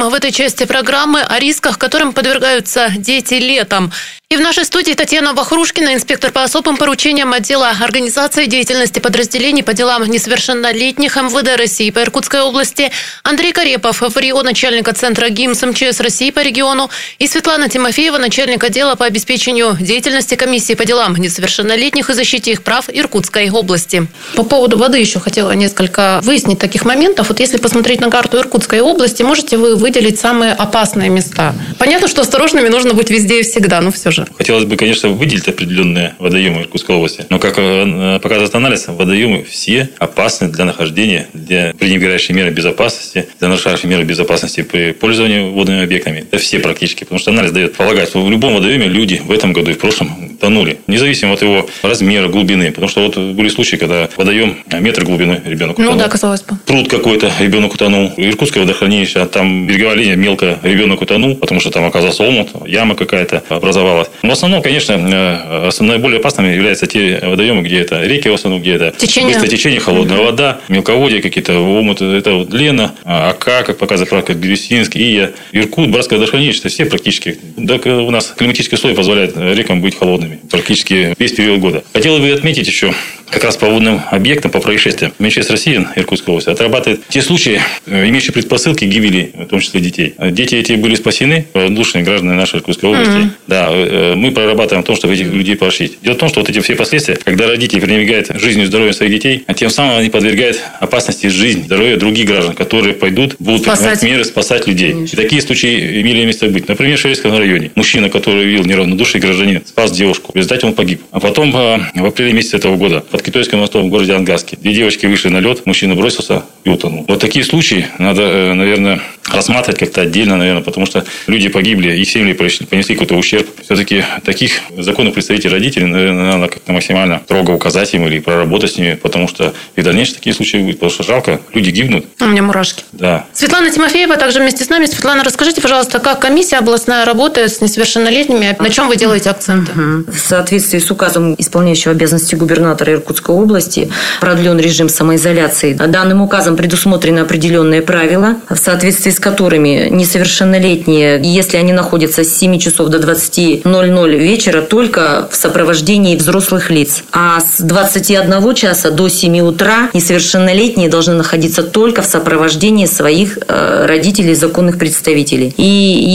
В 0.09 0.15
этой 0.15 0.33
части 0.33 0.65
программы 0.65 1.23
о 1.23 1.39
рисках, 1.39 1.79
которым 1.79 2.13
подвергаются 2.13 2.93
дети 2.97 3.35
летом. 3.35 3.93
И 4.31 4.37
в 4.37 4.41
нашей 4.41 4.65
студии 4.65 4.95
Татьяна 4.95 5.33
Вахрушкина, 5.33 5.95
инспектор 5.95 6.33
по 6.33 6.43
особым 6.43 6.77
поручениям 6.77 7.33
отдела 7.33 7.71
организации 7.81 8.47
деятельности 8.47 8.99
подразделений 8.99 9.63
по 9.63 9.75
делам 9.75 10.03
несовершеннолетних 10.05 11.15
МВД 11.15 11.57
России 11.57 11.91
по 11.91 12.01
Иркутской 12.01 12.41
области, 12.41 12.91
Андрей 13.23 13.53
Карепов, 13.53 14.01
в 14.01 14.19
Рио, 14.19 14.43
начальника 14.43 14.93
центра 14.93 15.29
ГИМС 15.29 15.63
МЧС 15.63 16.01
России 16.01 16.33
по 16.33 16.41
региону, 16.41 16.91
и 17.21 17.29
Светлана 17.29 17.69
Тимофеева, 17.69 18.19
начальник 18.19 18.65
отдела 18.65 18.97
по 18.97 19.05
обеспечению 19.05 19.77
деятельности 19.79 20.35
комиссии 20.35 20.75
по 20.75 20.85
делам 20.85 21.15
несовершеннолетних 21.15 22.11
и 22.11 22.15
защите 22.15 22.51
их 22.51 22.65
прав 22.65 22.87
Иркутской 22.89 23.51
области. 23.51 24.09
По 24.35 24.43
поводу 24.43 24.79
воды 24.79 24.99
еще 24.99 25.21
хотела 25.21 25.53
несколько 25.53 26.19
выяснить 26.25 26.59
таких 26.59 26.85
моментов. 26.85 27.29
Вот 27.29 27.39
если 27.39 27.59
посмотреть 27.59 28.01
на 28.01 28.11
карту 28.11 28.39
Иркутской 28.39 28.81
области, 28.81 29.23
можете 29.23 29.59
вы 29.59 29.77
выделить 29.77 29.94
самые 30.19 30.53
опасные 30.53 31.11
места? 31.11 31.55
Понятно, 31.79 32.09
что 32.09 32.23
осторожными 32.23 32.69
нужно 32.69 32.95
быть 32.95 33.11
везде 33.11 33.41
и 33.41 33.43
всегда, 33.43 33.81
но 33.81 33.91
все 33.91 34.11
же. 34.11 34.27
Хотелось 34.37 34.65
бы, 34.65 34.77
конечно, 34.77 35.11
выделить 35.11 35.49
определенные 35.49 36.15
водоемы 36.19 36.63
Иркутской 36.63 36.97
области. 36.97 37.27
Но, 37.31 37.39
как 37.39 37.55
э, 37.59 38.19
показывает 38.23 38.55
анализ, 38.55 38.87
водоемы 38.89 39.45
все 39.45 39.91
опасны 39.99 40.49
для 40.49 40.65
нахождения, 40.65 41.29
для 41.33 41.73
пренебрегающей 41.79 42.35
меры 42.35 42.51
безопасности, 42.51 43.29
для 43.39 43.49
нарушающей 43.49 43.89
меры 43.89 44.05
безопасности 44.05 44.63
при 44.63 44.93
пользовании 44.93 45.51
водными 45.51 45.83
объектами. 45.83 46.21
Это 46.31 46.39
все 46.39 46.59
практически. 46.59 47.05
Потому 47.05 47.19
что 47.19 47.31
анализ 47.31 47.53
дает 47.53 47.75
полагать, 47.75 48.09
что 48.09 48.25
в 48.25 48.31
любом 48.31 48.55
водоеме 48.55 48.87
люди 48.87 49.21
в 49.25 49.31
этом 49.31 49.53
году 49.53 49.71
и 49.71 49.75
в 49.75 49.79
прошлом 49.79 50.34
тонули. 50.45 50.79
Независимо 50.87 51.33
от 51.33 51.43
его 51.43 51.67
размера, 51.83 52.29
глубины. 52.29 52.69
Потому 52.69 52.89
что 52.89 53.01
вот 53.01 53.17
были 53.17 53.49
случаи, 53.49 53.77
когда 53.77 54.11
водоем 54.19 54.59
метр 54.79 55.05
глубины 55.05 55.41
ребенок 55.47 55.79
утонул. 55.79 55.95
Ну 55.95 55.99
да, 55.99 56.09
казалось 56.09 56.43
бы. 56.43 56.59
Пруд 56.67 56.89
какой-то, 56.89 57.33
ребенок 57.41 57.73
утонул. 57.73 58.13
Иркутское 58.19 58.63
водохранилище, 58.63 59.21
а 59.21 59.27
там 59.27 59.67
береговая 59.67 59.97
линия 59.97 60.17
мелко, 60.17 60.59
ребенок 60.63 61.01
утонул, 61.01 61.35
потому 61.37 61.61
что 61.61 61.71
там 61.71 61.87
оказался 61.87 62.25
омут, 62.25 62.51
яма 62.67 62.95
какая-то 62.95 63.43
образовалась. 63.49 64.09
Но 64.23 64.31
в 64.31 64.33
основном, 64.33 64.61
конечно, 64.61 64.93
э, 64.93 65.71
наиболее 65.81 66.21
опасными 66.21 66.55
являются 66.55 66.87
те 66.87 67.21
водоемы, 67.23 67.63
где 67.63 67.81
это 67.81 68.03
реки, 68.03 68.29
в 68.29 68.35
основном, 68.35 68.61
где 68.61 68.75
это 68.75 68.93
течение. 68.99 69.31
быстрое 69.31 69.51
течение, 69.51 69.81
холодная 69.81 70.19
вода, 70.19 70.61
мелководье 70.69 71.23
какие-то, 71.23 71.59
омуты, 71.59 72.05
это 72.05 72.35
вот 72.35 72.53
Лена, 72.53 72.95
Ака, 73.05 73.63
как 73.63 73.79
показывает 73.79 74.11
практика, 74.11 74.35
Бирюсинск, 74.35 74.95
Ия, 74.95 75.33
Иркут, 75.53 75.91
Братское 75.91 76.19
водохранилище, 76.19 76.69
все 76.69 76.85
практически. 76.85 77.39
Так 77.67 77.87
у 77.87 78.11
нас 78.11 78.35
климатический 78.37 78.77
слой 78.77 78.95
позволяет 78.95 79.35
рекам 79.37 79.81
быть 79.81 79.99
холодными 79.99 80.34
практически 80.51 81.15
весь 81.19 81.33
период 81.33 81.61
года. 81.61 81.85
Хотел 81.93 82.19
бы 82.19 82.31
отметить 82.31 82.67
еще 82.67 82.95
как 83.31 83.45
раз 83.45 83.57
по 83.57 83.69
водным 83.69 84.01
объектам, 84.11 84.51
по 84.51 84.61
происшествиям. 84.61 85.13
МЧС 85.19 85.51
России, 85.51 85.87
Иркутская 85.97 86.33
область, 86.33 86.49
отрабатывает 86.49 87.03
те 87.09 87.23
случаи, 87.23 87.61
э, 87.87 88.09
имеющие 88.09 88.33
предпосылки 88.33 88.85
гибели, 88.85 89.33
в 89.35 89.47
том 89.47 89.61
числе 89.61 89.81
детей. 89.81 90.15
Дети 90.19 90.55
эти 90.55 90.73
были 90.73 90.95
спасены, 90.95 91.47
воздушные 91.55 92.05
граждане 92.05 92.35
нашей 92.35 92.59
Иркутской 92.59 92.91
области. 92.91 93.13
Mm-hmm. 93.13 93.31
Да, 93.47 93.69
э, 93.71 94.15
мы 94.15 94.31
прорабатываем 94.31 94.85
то, 94.85 94.95
чтобы 94.95 95.15
этих 95.15 95.27
людей 95.27 95.57
поощрить. 95.57 95.99
Дело 96.03 96.15
в 96.15 96.19
том, 96.19 96.29
что 96.29 96.41
вот 96.41 96.51
эти 96.51 96.61
все 96.61 96.75
последствия, 96.75 97.17
когда 97.17 97.47
родители 97.49 97.81
пренебрегают 97.81 98.31
жизнью 98.35 98.65
и 98.65 98.69
здоровьем 98.69 98.95
своих 98.95 99.13
детей, 99.13 99.45
а 99.47 99.55
тем 99.55 99.71
самым 99.71 99.99
они 99.99 100.11
подвергают 100.11 100.61
опасности 100.81 101.27
жизнь, 101.27 101.65
здоровья 101.65 101.97
других 101.97 102.27
граждан, 102.27 102.55
которые 102.55 102.95
пойдут, 102.95 103.37
будут 103.39 103.63
спасать. 103.63 104.01
принимать 104.01 104.03
меры 104.03 104.25
спасать 104.25 104.67
людей. 104.67 104.93
Конечно. 104.93 105.17
И 105.17 105.23
такие 105.23 105.43
случаи 105.43 106.01
имели 106.01 106.25
место 106.25 106.47
быть. 106.49 106.69
Например, 106.69 106.97
в 106.97 107.01
Шерейском 107.01 107.37
районе. 107.37 107.71
Мужчина, 107.75 108.09
который 108.09 108.45
видел 108.45 108.65
неравнодушный 108.65 109.21
гражданин, 109.21 109.63
спас 109.65 109.91
девушку. 109.93 110.33
В 110.33 110.37
результате 110.37 110.67
он 110.67 110.75
погиб. 110.75 111.03
А 111.11 111.21
потом 111.21 111.55
э, 111.57 111.81
в 111.95 112.05
апреле 112.05 112.33
месяце 112.33 112.57
этого 112.57 112.77
года 112.77 113.01
под 113.01 113.23
Китайским 113.25 113.59
мостом 113.59 113.87
в 113.87 113.89
городе 113.89 114.15
Ангаске. 114.15 114.57
Две 114.57 114.75
девочки 114.75 115.07
вышли 115.07 115.29
на 115.29 115.39
лед, 115.39 115.65
мужчина 115.67 115.95
бросился 115.95 116.45
и 116.63 116.69
утонул. 116.69 117.05
Вот 117.09 117.21
такие 117.21 117.45
случаи 117.45 117.87
надо, 117.99 118.23
э, 118.23 118.53
наверное, 118.53 119.01
рассматривать 119.33 119.79
как-то 119.81 120.03
отдельно, 120.03 120.37
наверное, 120.37 120.63
потому 120.63 120.87
что 120.87 121.05
люди 121.27 121.49
погибли, 121.49 121.95
их 121.97 122.09
семьи 122.09 122.33
понесли 122.33 122.95
какой-то 122.95 123.15
ущерб. 123.17 123.49
Все-таки 123.63 124.05
таких 124.25 124.61
законных 124.77 125.15
представителей 125.15 125.53
родителей, 125.53 125.87
наверное, 125.87 126.33
надо 126.33 126.49
как-то 126.49 126.73
максимально 126.73 127.21
строго 127.25 127.53
указать 127.53 127.95
им 127.95 128.07
или 128.07 128.19
проработать 128.19 128.73
с 128.73 128.77
ними, 128.77 128.95
потому 128.95 129.29
что 129.29 129.55
и 129.77 129.81
в 129.81 129.85
дальнейшем 129.85 130.17
такие 130.17 130.35
случаи 130.35 130.59
будут, 130.59 130.77
потому 130.77 130.93
что 130.93 131.03
жалко, 131.03 131.41
люди 131.53 131.71
гибнут. 131.71 132.07
У 132.21 132.27
меня 132.27 132.43
мурашки. 132.43 132.85
Да. 132.93 133.27
Светлана 133.33 133.71
Тимофеева 133.71 134.17
также 134.17 134.41
вместе 134.41 134.65
с 134.65 134.69
нами. 134.69 134.87
Светлана, 134.87 135.25
расскажите, 135.25 135.61
пожалуйста, 135.61 135.99
как 135.99 136.21
комиссия 136.21 136.57
областная 136.57 137.05
работает 137.05 137.53
с 137.53 137.61
несовершеннолетними, 137.61 138.57
на 138.59 138.71
чем 138.71 138.89
вы 138.89 138.97
делаете 138.97 139.31
акценты? 139.31 139.73
В 139.75 140.19
соответствии 140.19 140.79
с 140.79 140.91
указом 140.91 141.35
исполняющего 141.39 141.93
обязанности 141.93 142.35
губернатора 142.35 142.93
Иркутской 142.93 143.35
области 143.35 143.91
продлен 144.21 144.59
режим 144.59 144.89
самоизоляции. 144.89 145.73
Данным 145.73 146.23
указом 146.23 146.57
предусмотрены 146.57 147.21
определенные 147.21 147.83
правила, 147.83 148.37
в 148.49 148.57
соответствии 148.57 149.11
с 149.15 149.21
которыми 149.21 149.89
несовершеннолетние, 149.91 151.21
если 151.23 151.57
они 151.57 151.73
находятся 151.73 152.25
с 152.25 152.37
7 152.37 152.59
часов 152.59 152.89
до 152.89 152.99
20.00 152.99 154.17
вечера, 154.17 154.61
только 154.61 155.29
в 155.31 155.37
сопровождении 155.37 156.17
взрослых 156.17 156.71
лиц. 156.71 157.05
А 157.13 157.41
с 157.41 157.61
21 157.61 158.55
часа 158.55 158.91
до 158.91 159.09
7 159.09 159.41
утра 159.41 159.91
несовершеннолетние 159.95 160.89
должны 160.89 161.15
находиться 161.15 161.63
только 161.63 162.03
в 162.03 162.07
сопровождении 162.07 162.87
своих 162.87 163.39
э, 163.47 163.87
родителей, 163.87 164.35
законных 164.35 164.79
представителей. 164.79 165.55
И, 165.57 165.65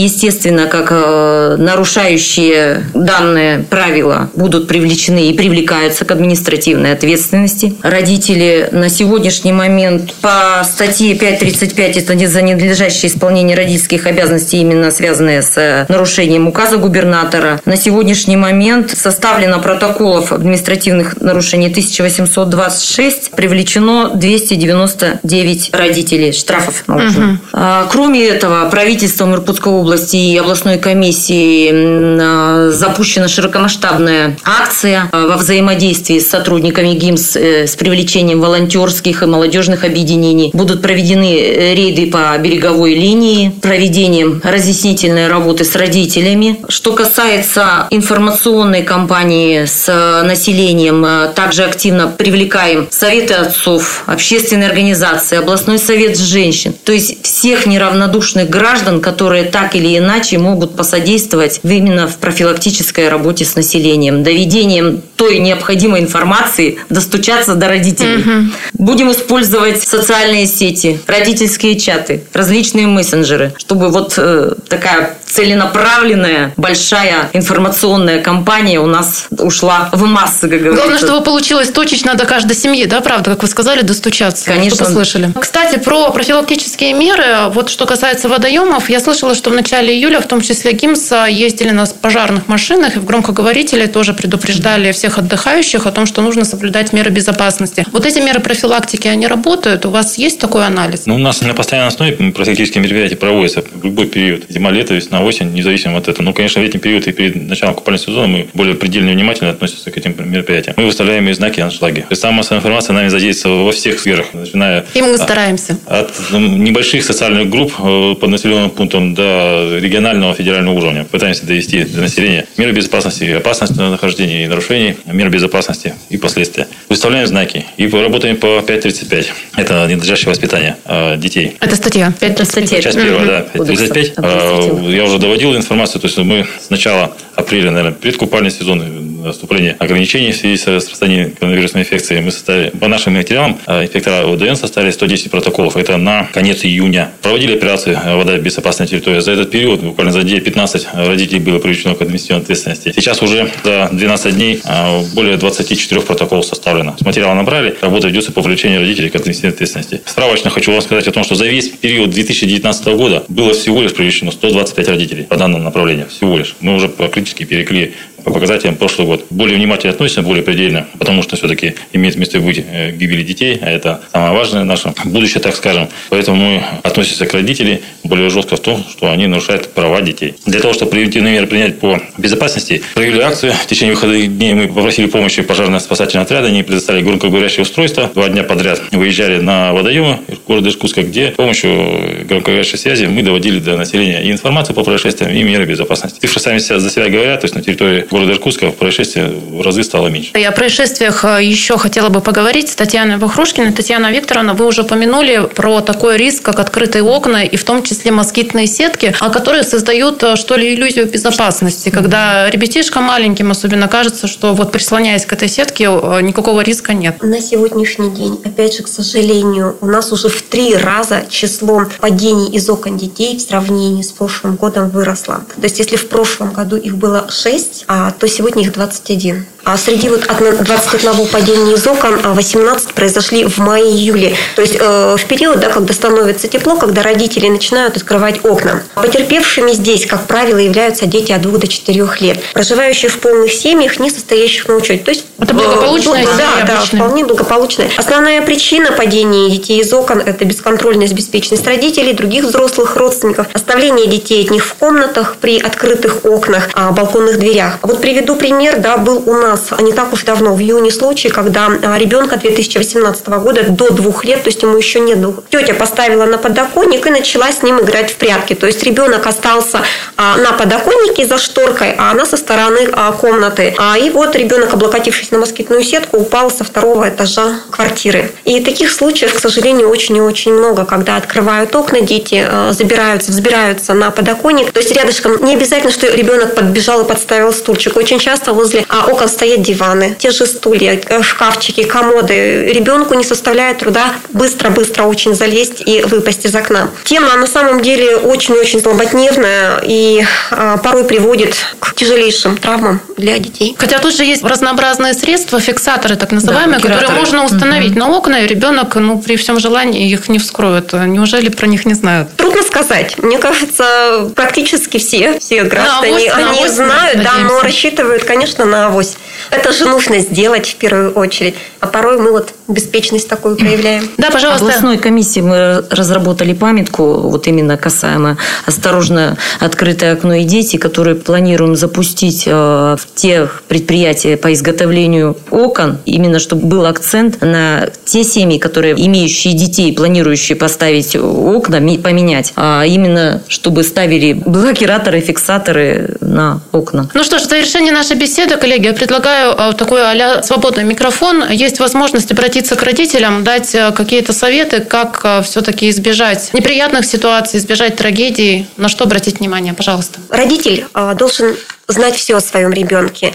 естественно, 0.04 0.66
как 0.66 0.88
э, 0.90 1.56
нарушающие 1.58 2.84
данные 2.94 3.64
правила 3.70 4.30
будут 4.34 4.68
привлечены 4.68 5.28
и 5.28 5.32
привлекаются 5.32 6.04
к 6.04 6.10
административной 6.10 6.92
ответственности. 6.92 7.74
Родители 7.82 8.68
на 8.72 8.88
сегодняшний 8.88 9.52
момент 9.52 10.12
по 10.20 10.62
статье 10.64 11.14
5.35 11.14 12.02
это 12.02 12.14
не 12.14 12.26
за 12.26 12.42
ненадлежащее 12.42 12.89
исполнение 13.04 13.56
родительских 13.56 14.06
обязанностей, 14.06 14.60
именно 14.60 14.90
связанные 14.90 15.42
с 15.42 15.56
э, 15.56 15.86
нарушением 15.88 16.48
указа 16.48 16.76
губернатора. 16.76 17.60
На 17.64 17.76
сегодняшний 17.76 18.36
момент 18.36 18.90
составлено 18.90 19.60
протоколов 19.60 20.32
административных 20.32 21.20
нарушений 21.20 21.68
1826, 21.68 23.32
привлечено 23.32 24.10
299 24.14 25.70
родителей, 25.72 26.32
штрафов 26.32 26.84
наложено. 26.86 27.40
Угу. 27.52 27.60
Кроме 27.90 28.26
этого, 28.26 28.68
правительством 28.70 29.34
Иркутской 29.34 29.72
области 29.72 30.16
и 30.16 30.36
областной 30.38 30.78
комиссии 30.78 31.70
а, 31.70 32.70
запущена 32.70 33.28
широкомасштабная 33.28 34.36
акция 34.44 35.08
а, 35.12 35.26
во 35.26 35.36
взаимодействии 35.36 36.18
с 36.18 36.28
сотрудниками 36.28 36.94
ГИМС 36.94 37.36
э, 37.36 37.66
с 37.66 37.76
привлечением 37.76 38.40
волонтерских 38.40 39.22
и 39.22 39.26
молодежных 39.26 39.84
объединений. 39.84 40.50
Будут 40.52 40.82
проведены 40.82 41.38
э, 41.38 41.74
рейды 41.74 42.10
по 42.10 42.36
береговой 42.38 42.79
линии, 42.86 43.50
проведением 43.50 44.40
разъяснительной 44.42 45.28
работы 45.28 45.64
с 45.64 45.74
родителями. 45.76 46.60
Что 46.68 46.92
касается 46.92 47.86
информационной 47.90 48.82
кампании 48.82 49.64
с 49.64 49.86
населением, 50.24 51.32
также 51.34 51.64
активно 51.64 52.08
привлекаем 52.08 52.88
советы 52.90 53.34
отцов, 53.34 54.04
общественные 54.06 54.68
организации, 54.68 55.38
областной 55.38 55.78
совет 55.78 56.18
женщин. 56.18 56.74
То 56.84 56.92
есть 56.92 57.22
всех 57.22 57.66
неравнодушных 57.66 58.48
граждан, 58.48 59.00
которые 59.00 59.44
так 59.44 59.74
или 59.74 59.96
иначе 59.98 60.38
могут 60.38 60.76
посодействовать 60.76 61.60
именно 61.62 62.08
в 62.08 62.16
профилактической 62.16 63.08
работе 63.08 63.44
с 63.44 63.56
населением, 63.56 64.22
доведением 64.22 65.02
той 65.20 65.38
необходимой 65.38 66.00
информации, 66.00 66.78
достучаться 66.88 67.54
до 67.54 67.68
родителей. 67.68 68.22
Угу. 68.22 68.52
Будем 68.72 69.12
использовать 69.12 69.82
социальные 69.82 70.46
сети, 70.46 70.98
родительские 71.06 71.78
чаты, 71.78 72.24
различные 72.32 72.86
мессенджеры, 72.86 73.52
чтобы 73.58 73.90
вот 73.90 74.14
э, 74.16 74.54
такая 74.66 75.18
целенаправленная, 75.26 76.54
большая 76.56 77.28
информационная 77.34 78.22
кампания 78.22 78.80
у 78.80 78.86
нас 78.86 79.26
ушла 79.30 79.90
в 79.92 80.04
массы, 80.06 80.48
как 80.48 80.58
говорится. 80.58 80.76
Главное, 80.76 80.98
чтобы 80.98 81.22
получилось 81.22 81.68
точечно 81.68 82.14
до 82.14 82.24
каждой 82.24 82.56
семьи, 82.56 82.86
да, 82.86 83.02
правда, 83.02 83.32
как 83.32 83.42
вы 83.42 83.48
сказали, 83.48 83.82
достучаться. 83.82 84.46
Конечно. 84.46 84.86
Слышали. 84.86 85.30
Кстати, 85.38 85.78
про 85.78 86.10
профилактические 86.10 86.94
меры, 86.94 87.50
вот 87.52 87.68
что 87.68 87.84
касается 87.84 88.30
водоемов, 88.30 88.88
я 88.88 89.00
слышала, 89.00 89.34
что 89.34 89.50
в 89.50 89.54
начале 89.54 89.94
июля, 89.94 90.20
в 90.20 90.26
том 90.26 90.40
числе 90.40 90.72
ГИМС, 90.72 91.12
ездили 91.28 91.70
на 91.70 91.84
пожарных 91.84 92.48
машинах 92.48 92.96
и 92.96 92.98
в 92.98 93.04
громкоговорителе 93.04 93.86
тоже 93.86 94.14
предупреждали 94.14 94.92
всех 94.92 95.09
отдыхающих 95.18 95.86
о 95.86 95.92
том, 95.92 96.06
что 96.06 96.22
нужно 96.22 96.44
соблюдать 96.44 96.92
меры 96.92 97.10
безопасности. 97.10 97.86
Вот 97.92 98.06
эти 98.06 98.18
меры 98.18 98.40
профилактики, 98.40 99.08
они 99.08 99.26
работают? 99.26 99.86
У 99.86 99.90
вас 99.90 100.18
есть 100.18 100.38
такой 100.38 100.66
анализ? 100.66 101.06
Ну, 101.06 101.14
у 101.14 101.18
нас 101.18 101.40
на 101.40 101.54
постоянной 101.54 101.88
основе 101.88 102.12
профилактические 102.32 102.82
мероприятия 102.82 103.16
проводятся 103.16 103.62
в 103.62 103.84
любой 103.84 104.06
период. 104.06 104.44
Зима, 104.48 104.70
лето, 104.70 104.94
весна, 104.94 105.22
осень, 105.22 105.52
независимо 105.52 105.98
от 105.98 106.08
этого. 106.08 106.24
Ну, 106.24 106.34
конечно, 106.34 106.60
в 106.60 106.64
летний 106.64 106.80
период 106.80 107.06
и 107.06 107.12
перед 107.12 107.36
началом 107.48 107.74
купального 107.74 108.04
сезона 108.04 108.26
мы 108.26 108.48
более 108.54 108.74
предельно 108.74 109.12
внимательно 109.12 109.50
относимся 109.50 109.90
к 109.90 109.96
этим 109.96 110.14
мероприятиям. 110.18 110.74
Мы 110.76 110.86
выставляем 110.86 111.28
и 111.28 111.32
знаки 111.32 111.60
аншлаги. 111.60 112.00
То 112.00 112.06
есть 112.10 112.22
самая 112.22 112.38
массовая 112.38 112.60
информация 112.60 112.94
нами 112.94 113.08
задействована 113.08 113.64
во 113.64 113.72
всех 113.72 113.98
сферах, 113.98 114.26
начиная... 114.32 114.84
И 114.94 115.02
мы 115.02 115.16
стараемся. 115.16 115.78
От 115.86 116.12
ну, 116.30 116.38
небольших 116.38 117.04
социальных 117.04 117.48
групп 117.50 117.72
э, 117.78 118.14
по 118.20 118.26
населенным 118.26 118.70
пунктам 118.70 119.14
до 119.14 119.78
регионального, 119.80 120.34
федерального 120.34 120.74
уровня. 120.74 121.04
Пытаемся 121.04 121.46
довести 121.46 121.84
до 121.84 122.00
населения 122.00 122.46
меры 122.56 122.72
безопасности, 122.72 123.24
опасность 123.24 123.76
нахождения 123.76 124.44
и 124.44 124.48
нарушений, 124.48 124.96
меры 125.06 125.30
безопасности 125.30 125.94
и 126.08 126.16
последствия. 126.16 126.66
Выставляем 126.88 127.26
знаки 127.26 127.64
и 127.76 127.86
работаем 127.88 128.36
по 128.36 128.58
5.35. 128.58 129.26
Это 129.56 129.86
ненадлежащее 129.86 130.30
воспитание 130.30 130.76
э, 130.84 131.16
детей. 131.16 131.56
Это 131.60 131.76
статья 131.76 132.12
5.35. 132.20 132.82
Часть 132.82 132.96
первая, 132.96 133.26
да, 133.26 133.46
5.35. 133.54 134.12
Э, 134.16 134.94
я 134.94 135.04
уже 135.04 135.18
доводил 135.18 135.56
информацию, 135.56 136.00
то 136.00 136.06
есть 136.06 136.18
мы 136.18 136.46
с 136.60 136.70
начала 136.70 137.14
апреля, 137.34 137.70
наверное, 137.70 137.96
предкупальный 137.96 138.50
сезон 138.50 138.82
наступления 139.20 139.76
ограничений 139.78 140.32
в 140.32 140.36
связи 140.36 140.56
с 140.56 140.66
распространением 140.66 141.32
коронавирусной 141.32 141.82
инфекции. 141.82 142.20
Мы 142.20 142.30
составили, 142.30 142.70
по 142.70 142.88
нашим 142.88 143.14
материалам, 143.14 143.58
э, 143.66 143.84
инспектора 143.84 144.26
ОДН 144.32 144.54
составили 144.54 144.90
110 144.90 145.30
протоколов. 145.30 145.76
Это 145.76 145.96
на 145.96 146.24
конец 146.32 146.64
июня. 146.64 147.10
Проводили 147.22 147.54
операции 147.54 147.98
э, 148.02 148.16
«Вода 148.16 148.36
безопасной 148.38 148.86
территории». 148.86 149.20
За 149.20 149.32
этот 149.32 149.50
период, 149.50 149.80
буквально 149.80 150.12
за 150.12 150.22
день 150.22 150.40
15 150.40 150.88
родителей 150.94 151.40
было 151.40 151.58
привлечено 151.58 151.94
к 151.94 152.02
административной 152.02 152.42
ответственности. 152.42 152.92
Сейчас 152.94 153.22
уже 153.22 153.50
за 153.64 153.88
12 153.92 154.34
дней 154.34 154.60
э, 154.64 155.02
более 155.14 155.36
24 155.36 156.00
протоколов 156.02 156.44
составлено. 156.44 156.96
С 156.98 157.04
материала 157.04 157.34
набрали, 157.34 157.76
работа 157.80 158.08
ведется 158.08 158.32
по 158.32 158.42
привлечению 158.42 158.80
родителей 158.80 159.10
к 159.10 159.16
административной 159.16 159.54
ответственности. 159.54 160.00
Справочно 160.04 160.50
хочу 160.50 160.72
вам 160.72 160.80
сказать 160.82 161.06
о 161.08 161.12
том, 161.12 161.24
что 161.24 161.34
за 161.34 161.46
весь 161.46 161.68
период 161.68 162.10
2019 162.10 162.86
года 162.96 163.24
было 163.28 163.52
всего 163.52 163.82
лишь 163.82 163.94
привлечено 163.94 164.30
125 164.30 164.88
родителей 164.88 165.24
по 165.24 165.36
данному 165.36 165.64
направлению. 165.64 166.08
Всего 166.08 166.36
лишь. 166.38 166.56
Мы 166.60 166.74
уже 166.74 166.88
практически 166.88 167.44
перекли 167.44 167.94
по 168.24 168.32
показателям 168.32 168.76
прошлый 168.76 169.06
год. 169.06 169.26
Более 169.30 169.56
внимательно 169.56 169.92
относимся, 169.92 170.22
более 170.22 170.42
предельно, 170.42 170.86
потому 170.98 171.22
что 171.22 171.36
все-таки 171.36 171.74
имеет 171.92 172.16
место 172.16 172.40
быть 172.40 172.64
э, 172.66 172.92
гибели 172.92 173.22
детей, 173.22 173.58
а 173.60 173.70
это 173.70 174.00
самое 174.12 174.32
важное 174.32 174.64
наше 174.64 174.92
будущее, 175.04 175.40
так 175.40 175.54
скажем. 175.56 175.88
Поэтому 176.08 176.36
мы 176.36 176.62
относимся 176.82 177.26
к 177.26 177.34
родителям 177.34 177.78
более 178.04 178.30
жестко 178.30 178.56
в 178.56 178.60
том, 178.60 178.84
что 178.90 179.10
они 179.10 179.26
нарушают 179.26 179.68
права 179.68 180.00
детей. 180.00 180.34
Для 180.46 180.60
того, 180.60 180.74
чтобы 180.74 180.90
превентивные 180.92 181.34
меры 181.34 181.46
принять 181.46 181.78
по 181.78 182.00
безопасности, 182.18 182.82
провели 182.94 183.20
акцию. 183.20 183.52
В 183.52 183.66
течение 183.66 183.94
выходных 183.94 184.36
дней 184.36 184.54
мы 184.54 184.68
попросили 184.68 185.06
помощи 185.06 185.42
пожарно-спасательного 185.42 186.24
отряда, 186.24 186.48
они 186.48 186.62
предоставили 186.62 187.02
громкоговорящее 187.02 187.62
устройство. 187.62 188.10
Два 188.14 188.28
дня 188.28 188.42
подряд 188.42 188.80
выезжали 188.92 189.40
на 189.40 189.72
водоемы 189.72 190.20
города 190.46 190.68
Иркутска, 190.68 191.02
где 191.02 191.32
с 191.32 191.34
помощью 191.34 192.26
громкоговорящей 192.26 192.78
связи 192.78 193.06
мы 193.06 193.22
доводили 193.22 193.58
до 193.58 193.76
населения 193.76 194.22
и 194.22 194.30
информацию 194.30 194.74
по 194.74 194.84
происшествиям, 194.84 195.32
и 195.32 195.42
меры 195.42 195.64
безопасности. 195.64 196.20
Цифры 196.20 196.40
сами 196.40 196.58
за 196.58 196.90
себя 196.90 197.08
говорят, 197.08 197.40
то 197.40 197.44
есть 197.46 197.54
на 197.54 197.62
территории 197.62 198.06
города 198.10 198.32
Иркутска 198.32 198.70
происшествий 198.70 199.22
в 199.24 199.62
разы 199.62 199.82
стало 199.82 200.08
меньше. 200.08 200.32
И 200.34 200.42
о 200.42 200.52
происшествиях 200.52 201.24
э, 201.24 201.44
еще 201.44 201.78
хотела 201.78 202.08
бы 202.08 202.20
поговорить 202.20 202.68
с 202.68 202.74
Татьяной 202.74 203.18
Вахрушкиной. 203.18 203.72
Татьяна 203.72 204.10
Викторовна, 204.10 204.54
вы 204.54 204.66
уже 204.66 204.82
упомянули 204.82 205.48
про 205.54 205.80
такой 205.80 206.16
риск, 206.16 206.42
как 206.42 206.58
открытые 206.58 207.02
окна 207.02 207.44
и 207.44 207.56
в 207.56 207.64
том 207.64 207.82
числе 207.82 208.10
москитные 208.10 208.66
сетки, 208.66 209.14
которые 209.32 209.62
создают, 209.62 210.22
э, 210.22 210.36
что 210.36 210.56
ли, 210.56 210.74
иллюзию 210.74 211.06
безопасности, 211.06 211.90
когда 211.90 212.50
ребятишкам 212.50 213.04
маленьким 213.04 213.50
особенно 213.50 213.88
кажется, 213.88 214.26
что 214.26 214.54
вот 214.54 214.72
прислоняясь 214.72 215.24
к 215.24 215.32
этой 215.32 215.48
сетке, 215.48 215.84
э, 215.84 216.20
никакого 216.22 216.62
риска 216.62 216.92
нет. 216.94 217.22
На 217.22 217.40
сегодняшний 217.40 218.10
день, 218.10 218.40
опять 218.44 218.76
же, 218.76 218.82
к 218.82 218.88
сожалению, 218.88 219.76
у 219.80 219.86
нас 219.86 220.12
уже 220.12 220.28
в 220.28 220.42
три 220.42 220.74
раза 220.74 221.24
число 221.28 221.86
падений 222.00 222.50
из 222.50 222.68
окон 222.68 222.96
детей 222.96 223.36
в 223.36 223.40
сравнении 223.40 224.02
с 224.02 224.10
прошлым 224.10 224.56
годом 224.56 224.90
выросло. 224.90 225.44
То 225.56 225.62
есть, 225.62 225.78
если 225.78 225.96
в 225.96 226.08
прошлом 226.08 226.52
году 226.52 226.76
их 226.76 226.96
было 226.96 227.26
6, 227.30 227.84
а 227.86 227.99
то 228.18 228.26
сегодня 228.28 228.62
их 228.62 228.72
21. 228.72 229.44
А 229.64 229.76
среди 229.76 230.08
вот 230.08 230.26
21 230.26 231.26
падения 231.26 231.74
из 231.74 231.86
окон 231.86 232.18
18 232.22 232.90
а 232.90 232.92
произошли 232.94 233.44
в 233.44 233.58
мае-июле. 233.58 234.34
То 234.56 234.62
есть 234.62 234.76
э, 234.80 235.16
в 235.18 235.24
период, 235.26 235.60
да, 235.60 235.68
когда 235.68 235.92
становится 235.92 236.48
тепло, 236.48 236.76
когда 236.76 237.02
родители 237.02 237.48
начинают 237.48 237.96
открывать 237.96 238.44
окна. 238.44 238.82
Потерпевшими 238.94 239.72
здесь, 239.72 240.06
как 240.06 240.26
правило, 240.26 240.58
являются 240.58 241.06
дети 241.06 241.32
от 241.32 241.42
2 241.42 241.58
до 241.58 241.66
4 241.66 242.08
лет, 242.20 242.38
проживающие 242.54 243.10
в 243.10 243.18
полных 243.18 243.52
семьях, 243.52 243.98
не 244.00 244.10
состоящих 244.10 244.66
на 244.68 244.76
учете. 244.76 245.04
То 245.04 245.10
есть, 245.10 245.26
это 245.38 245.54
благополучная 245.54 246.24
э, 246.24 246.26
Да, 246.36 246.66
да, 246.66 246.80
вполне 246.80 247.24
благополучная. 247.24 247.88
Основная 247.96 248.42
причина 248.42 248.92
падения 248.92 249.50
детей 249.50 249.80
из 249.80 249.92
окон– 249.92 250.20
это 250.24 250.44
бесконтрольность, 250.44 251.12
беспечность 251.12 251.66
родителей, 251.66 252.14
других 252.14 252.44
взрослых 252.44 252.96
родственников, 252.96 253.46
оставление 253.52 254.06
детей 254.06 254.44
от 254.44 254.50
них 254.50 254.64
в 254.64 254.74
комнатах 254.74 255.36
при 255.40 255.58
открытых 255.58 256.24
окнах, 256.24 256.70
балконных 256.92 257.38
дверях. 257.38 257.78
Вот 257.82 258.00
приведу 258.00 258.36
пример, 258.36 258.78
да, 258.78 258.96
был 258.96 259.22
у 259.26 259.34
нас 259.34 259.49
нас 259.50 259.70
не 259.80 259.92
так 259.92 260.12
уж 260.12 260.24
давно, 260.24 260.54
в 260.54 260.60
июне 260.60 260.90
случай, 260.90 261.28
когда 261.28 261.66
а, 261.66 261.98
ребенка 261.98 262.36
2018 262.36 263.26
года 263.28 263.64
до 263.68 263.90
двух 263.90 264.24
лет, 264.24 264.42
то 264.42 264.48
есть 264.48 264.62
ему 264.62 264.76
еще 264.76 265.00
нет 265.00 265.20
двух, 265.20 265.36
тетя 265.50 265.74
поставила 265.74 266.24
на 266.24 266.38
подоконник 266.38 267.06
и 267.06 267.10
начала 267.10 267.50
с 267.50 267.62
ним 267.62 267.80
играть 267.80 268.12
в 268.12 268.16
прятки. 268.16 268.54
То 268.54 268.66
есть 268.66 268.82
ребенок 268.82 269.26
остался 269.26 269.82
а, 270.16 270.36
на 270.36 270.52
подоконнике 270.52 271.26
за 271.26 271.38
шторкой, 271.38 271.94
а 271.98 272.12
она 272.12 272.24
со 272.24 272.36
стороны 272.36 272.88
а, 272.92 273.12
комнаты. 273.12 273.74
И 274.02 274.10
вот 274.10 274.36
ребенок, 274.36 274.72
облокотившись 274.74 275.30
на 275.30 275.38
москитную 275.38 275.82
сетку, 275.82 276.18
упал 276.18 276.50
со 276.50 276.64
второго 276.64 277.08
этажа 277.08 277.60
квартиры. 277.70 278.30
И 278.44 278.60
таких 278.60 278.90
случаев, 278.90 279.34
к 279.34 279.38
сожалению, 279.38 279.88
очень 279.88 280.16
и 280.16 280.20
очень 280.20 280.52
много, 280.52 280.84
когда 280.84 281.16
открывают 281.16 281.74
окна, 281.74 282.00
дети 282.00 282.46
забираются, 282.70 283.32
взбираются 283.32 283.94
на 283.94 284.10
подоконник. 284.10 284.72
То 284.72 284.80
есть 284.80 284.92
рядышком 284.92 285.44
не 285.44 285.54
обязательно, 285.54 285.92
что 285.92 286.06
ребенок 286.14 286.54
подбежал 286.54 287.02
и 287.02 287.08
подставил 287.08 287.52
стульчик. 287.52 287.96
Очень 287.96 288.18
часто 288.18 288.52
возле 288.52 288.84
окон 289.08 289.28
стоят 289.40 289.62
диваны, 289.62 290.14
те 290.18 290.32
же 290.32 290.44
стулья, 290.44 291.00
э, 291.08 291.22
шкафчики, 291.22 291.82
комоды. 291.84 292.70
Ребенку 292.74 293.14
не 293.14 293.24
составляет 293.24 293.78
труда 293.78 294.12
быстро-быстро 294.34 295.04
очень 295.04 295.34
залезть 295.34 295.82
и 295.86 296.02
выпасть 296.02 296.44
из 296.44 296.54
окна. 296.54 296.90
Тема 297.04 297.34
на 297.36 297.46
самом 297.46 297.80
деле 297.80 298.16
очень-очень 298.16 298.80
злободневная 298.80 299.80
и 299.82 300.22
а, 300.50 300.76
порой 300.76 301.04
приводит 301.04 301.54
к 301.78 301.94
тяжелейшим 301.94 302.58
травмам 302.58 303.00
для 303.16 303.38
детей. 303.38 303.74
Хотя 303.78 303.98
тут 303.98 304.14
же 304.14 304.24
есть 304.24 304.44
разнообразные 304.44 305.14
средства, 305.14 305.58
фиксаторы 305.58 306.16
так 306.16 306.32
называемые, 306.32 306.78
да, 306.78 306.88
которые 306.88 307.10
можно 307.18 307.44
установить 307.46 307.92
угу. 307.92 308.00
на 308.00 308.08
окна, 308.10 308.44
и 308.44 308.46
ребенок 308.46 308.94
ну, 308.96 309.22
при 309.22 309.36
всем 309.36 309.58
желании 309.58 310.10
их 310.10 310.28
не 310.28 310.38
вскроет. 310.38 310.92
Неужели 310.92 311.48
про 311.48 311.66
них 311.66 311.86
не 311.86 311.94
знают? 311.94 312.28
Трудно 312.36 312.62
сказать. 312.62 313.16
Мне 313.16 313.38
кажется, 313.38 314.30
практически 314.36 314.98
все, 314.98 315.38
все 315.38 315.64
граждане, 315.64 316.30
авось, 316.30 316.58
они 316.58 316.68
знают, 316.68 317.22
да, 317.22 317.38
но 317.38 317.62
рассчитывают, 317.62 318.24
конечно, 318.24 318.66
на 318.66 318.88
авось. 318.88 319.16
Это 319.50 319.72
же 319.72 319.86
нужно 319.86 320.18
сделать 320.18 320.68
в 320.68 320.76
первую 320.76 321.12
очередь. 321.12 321.54
А 321.80 321.86
порой 321.86 322.18
мы 322.18 322.32
вот 322.32 322.52
беспечность 322.68 323.28
такую 323.28 323.56
проявляем. 323.56 324.08
Да, 324.18 324.30
пожалуйста. 324.30 324.66
Областной 324.66 324.98
комиссии 324.98 325.40
мы 325.40 325.84
разработали 325.90 326.52
памятку, 326.52 327.04
вот 327.04 327.46
именно 327.46 327.76
касаемо 327.76 328.36
осторожно 328.66 329.36
открытое 329.58 330.12
окно 330.12 330.34
и 330.34 330.44
дети, 330.44 330.76
которые 330.76 331.16
планируем 331.16 331.76
запустить 331.76 332.44
э, 332.46 332.50
в 332.50 333.00
тех 333.14 333.62
предприятия 333.68 334.36
по 334.36 334.52
изготовлению 334.52 335.36
окон, 335.50 335.98
именно 336.04 336.38
чтобы 336.38 336.66
был 336.66 336.86
акцент 336.86 337.40
на 337.40 337.88
те 338.04 338.24
семьи, 338.24 338.58
которые 338.58 338.94
имеющие 338.94 339.54
детей, 339.54 339.92
планирующие 339.94 340.56
поставить 340.56 341.16
окна, 341.16 341.80
поменять, 341.98 342.52
а 342.56 342.84
именно 342.84 343.42
чтобы 343.48 343.82
ставили 343.84 344.32
блокираторы, 344.32 345.20
фиксаторы 345.20 346.16
на 346.20 346.60
окна. 346.72 347.08
Ну 347.14 347.24
что 347.24 347.38
ж, 347.38 347.42
в 347.42 347.48
завершение 347.48 347.92
нашей 347.92 348.16
беседы, 348.16 348.56
коллеги, 348.56 348.86
я 348.86 348.92
предлагаю 348.92 349.19
э, 349.28 349.72
такой 349.76 350.02
а 350.02 350.42
свободный 350.42 350.84
микрофон. 350.84 351.48
Есть 351.50 351.80
возможность 351.80 352.30
обратиться 352.32 352.76
к 352.76 352.82
родителям, 352.82 353.44
дать 353.44 353.74
э, 353.74 353.92
какие-то 353.92 354.32
советы, 354.32 354.80
как 354.80 355.20
э, 355.24 355.42
все-таки 355.42 355.90
избежать 355.90 356.50
неприятных 356.52 357.04
ситуаций, 357.04 357.58
избежать 357.58 357.96
трагедий. 357.96 358.66
На 358.76 358.88
что 358.88 359.04
обратить 359.04 359.40
внимание, 359.40 359.74
пожалуйста? 359.74 360.20
Родитель 360.30 360.86
должен 361.16 361.56
знать 361.88 362.16
все 362.16 362.36
о 362.36 362.40
своем 362.40 362.72
ребенке 362.72 363.32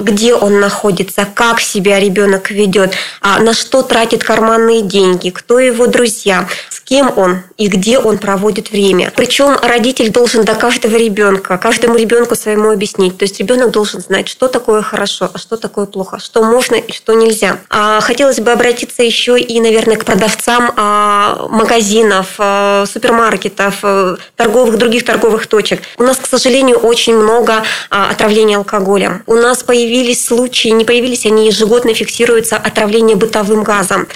где 0.00 0.34
он 0.34 0.58
находится, 0.58 1.24
как 1.24 1.60
себя 1.60 2.00
ребенок 2.00 2.50
ведет, 2.50 2.94
на 3.22 3.54
что 3.54 3.82
тратит 3.82 4.24
карманные 4.24 4.82
деньги, 4.82 5.30
кто 5.30 5.60
его 5.60 5.86
друзья, 5.86 6.48
кем 6.92 7.10
он 7.16 7.42
и 7.56 7.68
где 7.68 7.98
он 7.98 8.18
проводит 8.18 8.70
время. 8.70 9.10
Причем 9.16 9.56
родитель 9.62 10.10
должен 10.10 10.44
до 10.44 10.54
каждого 10.54 10.94
ребенка, 10.94 11.56
каждому 11.56 11.96
ребенку 11.96 12.34
своему 12.34 12.70
объяснить. 12.70 13.16
То 13.16 13.22
есть 13.22 13.38
ребенок 13.40 13.70
должен 13.70 14.02
знать, 14.02 14.28
что 14.28 14.46
такое 14.46 14.82
хорошо, 14.82 15.30
а 15.32 15.38
что 15.38 15.56
такое 15.56 15.86
плохо, 15.86 16.18
что 16.20 16.42
можно 16.42 16.74
и 16.74 16.92
что 16.92 17.14
нельзя. 17.14 17.60
А 17.70 18.00
хотелось 18.02 18.40
бы 18.40 18.52
обратиться 18.52 19.02
еще 19.02 19.40
и, 19.40 19.58
наверное, 19.62 19.96
к 19.96 20.04
продавцам 20.04 20.70
а, 20.76 21.46
магазинов, 21.48 22.34
а, 22.36 22.84
супермаркетов, 22.84 23.78
а, 23.82 24.16
торговых, 24.36 24.76
других 24.76 25.06
торговых 25.06 25.46
точек. 25.46 25.80
У 25.96 26.02
нас, 26.02 26.18
к 26.18 26.26
сожалению, 26.26 26.76
очень 26.76 27.16
много 27.16 27.62
отравления 27.88 28.58
алкоголем. 28.58 29.22
У 29.26 29.34
нас 29.36 29.62
появились 29.62 30.26
случаи, 30.26 30.68
не 30.68 30.84
появились, 30.84 31.24
они 31.24 31.46
ежегодно 31.46 31.94
фиксируются, 31.94 32.58
отравление 32.58 33.16
бытовым 33.16 33.62
газом. 33.62 34.08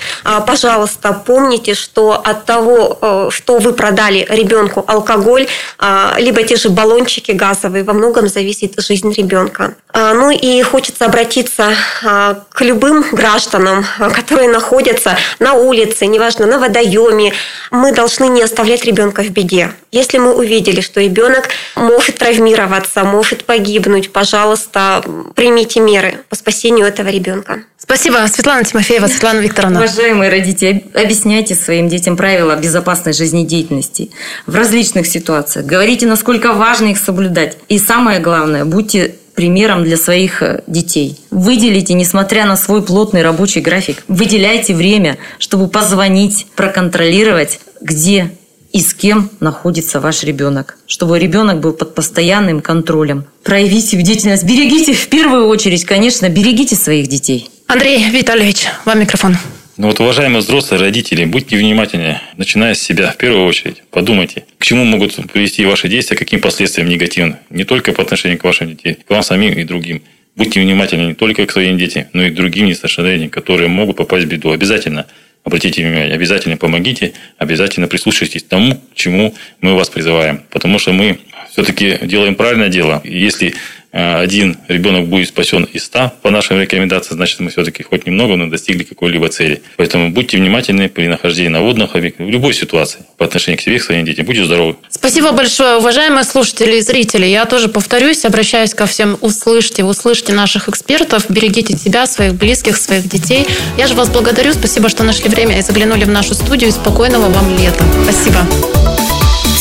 Пожалуйста, 0.46 1.22
помните, 1.24 1.72
что 1.72 2.20
от 2.22 2.44
того, 2.44 2.65
того, 2.66 2.98
э, 3.00 3.30
что 3.30 3.58
вы 3.58 3.72
продали 3.72 4.26
ребенку 4.28 4.84
алкоголь, 4.86 5.46
а, 5.78 6.16
либо 6.18 6.42
те 6.42 6.56
же 6.56 6.68
баллончики 6.68 7.32
газовые, 7.32 7.84
во 7.84 7.92
многом 7.92 8.28
зависит 8.28 8.74
жизнь 8.78 9.12
ребенка. 9.12 9.74
А, 9.92 10.14
ну 10.14 10.30
и 10.30 10.62
хочется 10.62 11.04
обратиться 11.06 11.74
а, 12.04 12.42
к 12.50 12.62
любым 12.62 13.04
гражданам, 13.12 13.84
которые 14.14 14.48
находятся 14.48 15.16
на 15.38 15.54
улице, 15.54 16.06
неважно, 16.06 16.46
на 16.46 16.58
водоеме. 16.58 17.32
Мы 17.70 17.92
должны 17.92 18.28
не 18.28 18.42
оставлять 18.42 18.84
ребенка 18.84 19.22
в 19.22 19.30
беде. 19.30 19.70
Если 19.92 20.18
мы 20.18 20.34
увидели, 20.34 20.80
что 20.80 21.00
ребенок 21.00 21.48
может 21.76 22.18
травмироваться, 22.18 23.04
может 23.04 23.44
погибнуть, 23.44 24.12
пожалуйста, 24.12 25.02
примите 25.34 25.80
меры 25.80 26.18
по 26.28 26.36
спасению 26.36 26.86
этого 26.86 27.08
ребенка. 27.08 27.62
Спасибо, 27.86 28.26
Светлана 28.26 28.64
Тимофеева, 28.64 29.06
Светлана 29.06 29.38
Викторовна. 29.38 29.78
Уважаемые 29.78 30.28
родители, 30.28 30.84
объясняйте 30.92 31.54
своим 31.54 31.88
детям 31.88 32.16
правила 32.16 32.56
безопасной 32.56 33.12
жизнедеятельности 33.12 34.10
в 34.44 34.56
различных 34.56 35.06
ситуациях. 35.06 35.66
Говорите, 35.66 36.06
насколько 36.06 36.52
важно 36.52 36.86
их 36.86 36.98
соблюдать. 36.98 37.56
И 37.68 37.78
самое 37.78 38.18
главное, 38.18 38.64
будьте 38.64 39.14
примером 39.36 39.84
для 39.84 39.96
своих 39.96 40.42
э, 40.42 40.64
детей. 40.66 41.20
Выделите, 41.30 41.94
несмотря 41.94 42.44
на 42.46 42.56
свой 42.56 42.82
плотный 42.82 43.22
рабочий 43.22 43.60
график, 43.60 44.02
выделяйте 44.08 44.74
время, 44.74 45.18
чтобы 45.38 45.68
позвонить, 45.68 46.46
проконтролировать, 46.56 47.60
где 47.80 48.32
и 48.72 48.80
с 48.80 48.94
кем 48.94 49.30
находится 49.38 50.00
ваш 50.00 50.24
ребенок, 50.24 50.76
чтобы 50.86 51.20
ребенок 51.20 51.60
был 51.60 51.72
под 51.72 51.94
постоянным 51.94 52.60
контролем. 52.60 53.26
Проявите 53.44 53.96
бдительность, 53.96 54.44
берегите 54.44 54.92
в 54.92 55.06
первую 55.08 55.46
очередь, 55.46 55.84
конечно, 55.84 56.28
берегите 56.28 56.74
своих 56.74 57.06
детей. 57.06 57.50
Андрей 57.68 58.08
Витальевич, 58.10 58.66
вам 58.84 59.00
микрофон. 59.00 59.36
Ну 59.76 59.88
вот, 59.88 59.98
уважаемые 59.98 60.40
взрослые 60.40 60.80
родители, 60.80 61.24
будьте 61.24 61.56
внимательнее, 61.56 62.22
начиная 62.36 62.74
с 62.74 62.80
себя, 62.80 63.10
в 63.10 63.16
первую 63.16 63.44
очередь. 63.44 63.82
Подумайте, 63.90 64.44
к 64.58 64.64
чему 64.64 64.84
могут 64.84 65.16
привести 65.32 65.66
ваши 65.66 65.88
действия, 65.88 66.16
каким 66.16 66.40
последствиям 66.40 66.88
негативным. 66.88 67.38
Не 67.50 67.64
только 67.64 67.92
по 67.92 68.02
отношению 68.02 68.38
к 68.38 68.44
вашим 68.44 68.68
детям, 68.68 69.02
к 69.04 69.10
вам 69.10 69.24
самим 69.24 69.52
и 69.54 69.64
другим. 69.64 70.02
Будьте 70.36 70.60
внимательны 70.60 71.08
не 71.08 71.14
только 71.14 71.44
к 71.44 71.50
своим 71.50 71.76
детям, 71.76 72.04
но 72.12 72.24
и 72.24 72.30
к 72.30 72.34
другим 72.34 72.66
несовершеннолетним, 72.66 73.30
которые 73.30 73.68
могут 73.68 73.96
попасть 73.96 74.26
в 74.26 74.28
беду. 74.28 74.52
Обязательно 74.52 75.06
обратите 75.42 75.82
внимание, 75.82 76.14
обязательно 76.14 76.56
помогите, 76.56 77.14
обязательно 77.36 77.88
прислушайтесь 77.88 78.44
тому, 78.44 78.76
к 78.76 78.94
чему 78.94 79.34
мы 79.60 79.74
вас 79.74 79.90
призываем. 79.90 80.42
Потому 80.50 80.78
что 80.78 80.92
мы 80.92 81.18
все-таки 81.56 81.98
делаем 82.02 82.34
правильное 82.34 82.68
дело. 82.68 83.00
Если 83.04 83.54
Э, 83.96 84.20
один 84.20 84.58
ребенок 84.68 85.06
будет 85.08 85.28
спасен 85.28 85.64
из 85.64 85.84
ста 85.84 86.12
по 86.20 86.30
нашим 86.30 86.60
рекомендациям, 86.60 87.16
значит, 87.16 87.40
мы 87.40 87.48
все-таки 87.48 87.82
хоть 87.82 88.06
немного, 88.06 88.36
но 88.36 88.46
достигли 88.46 88.82
какой-либо 88.84 89.30
цели. 89.30 89.62
Поэтому 89.78 90.10
будьте 90.10 90.36
внимательны 90.36 90.90
при 90.90 91.06
нахождении 91.08 91.48
на 91.48 91.62
водных 91.62 91.96
объектах, 91.96 92.26
в 92.26 92.30
любой 92.30 92.52
ситуации 92.52 92.98
по 93.16 93.24
отношению 93.24 93.58
к 93.58 93.62
себе, 93.62 93.78
к 93.78 93.82
своим 93.82 94.04
детям. 94.04 94.26
Будьте 94.26 94.44
здоровы. 94.44 94.76
Спасибо 94.90 95.32
большое, 95.32 95.78
уважаемые 95.78 96.24
слушатели 96.24 96.76
и 96.76 96.80
зрители. 96.82 97.24
Я 97.24 97.46
тоже 97.46 97.68
повторюсь, 97.68 98.26
обращаюсь 98.26 98.74
ко 98.74 98.84
всем. 98.84 99.16
Услышьте, 99.22 99.82
услышьте 99.82 100.34
наших 100.34 100.68
экспертов, 100.68 101.24
берегите 101.30 101.74
себя, 101.74 102.06
своих 102.06 102.34
близких, 102.34 102.76
своих 102.76 103.08
детей. 103.08 103.46
Я 103.78 103.86
же 103.86 103.94
вас 103.94 104.10
благодарю. 104.10 104.52
Спасибо, 104.52 104.90
что 104.90 105.04
нашли 105.04 105.30
время 105.30 105.58
и 105.58 105.62
заглянули 105.62 106.04
в 106.04 106.10
нашу 106.10 106.34
студию. 106.34 106.68
И 106.68 106.72
спокойного 106.72 107.30
вам 107.30 107.56
лета. 107.56 107.82
Спасибо. 108.04 108.46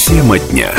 Тема 0.08 0.40
дня. 0.40 0.74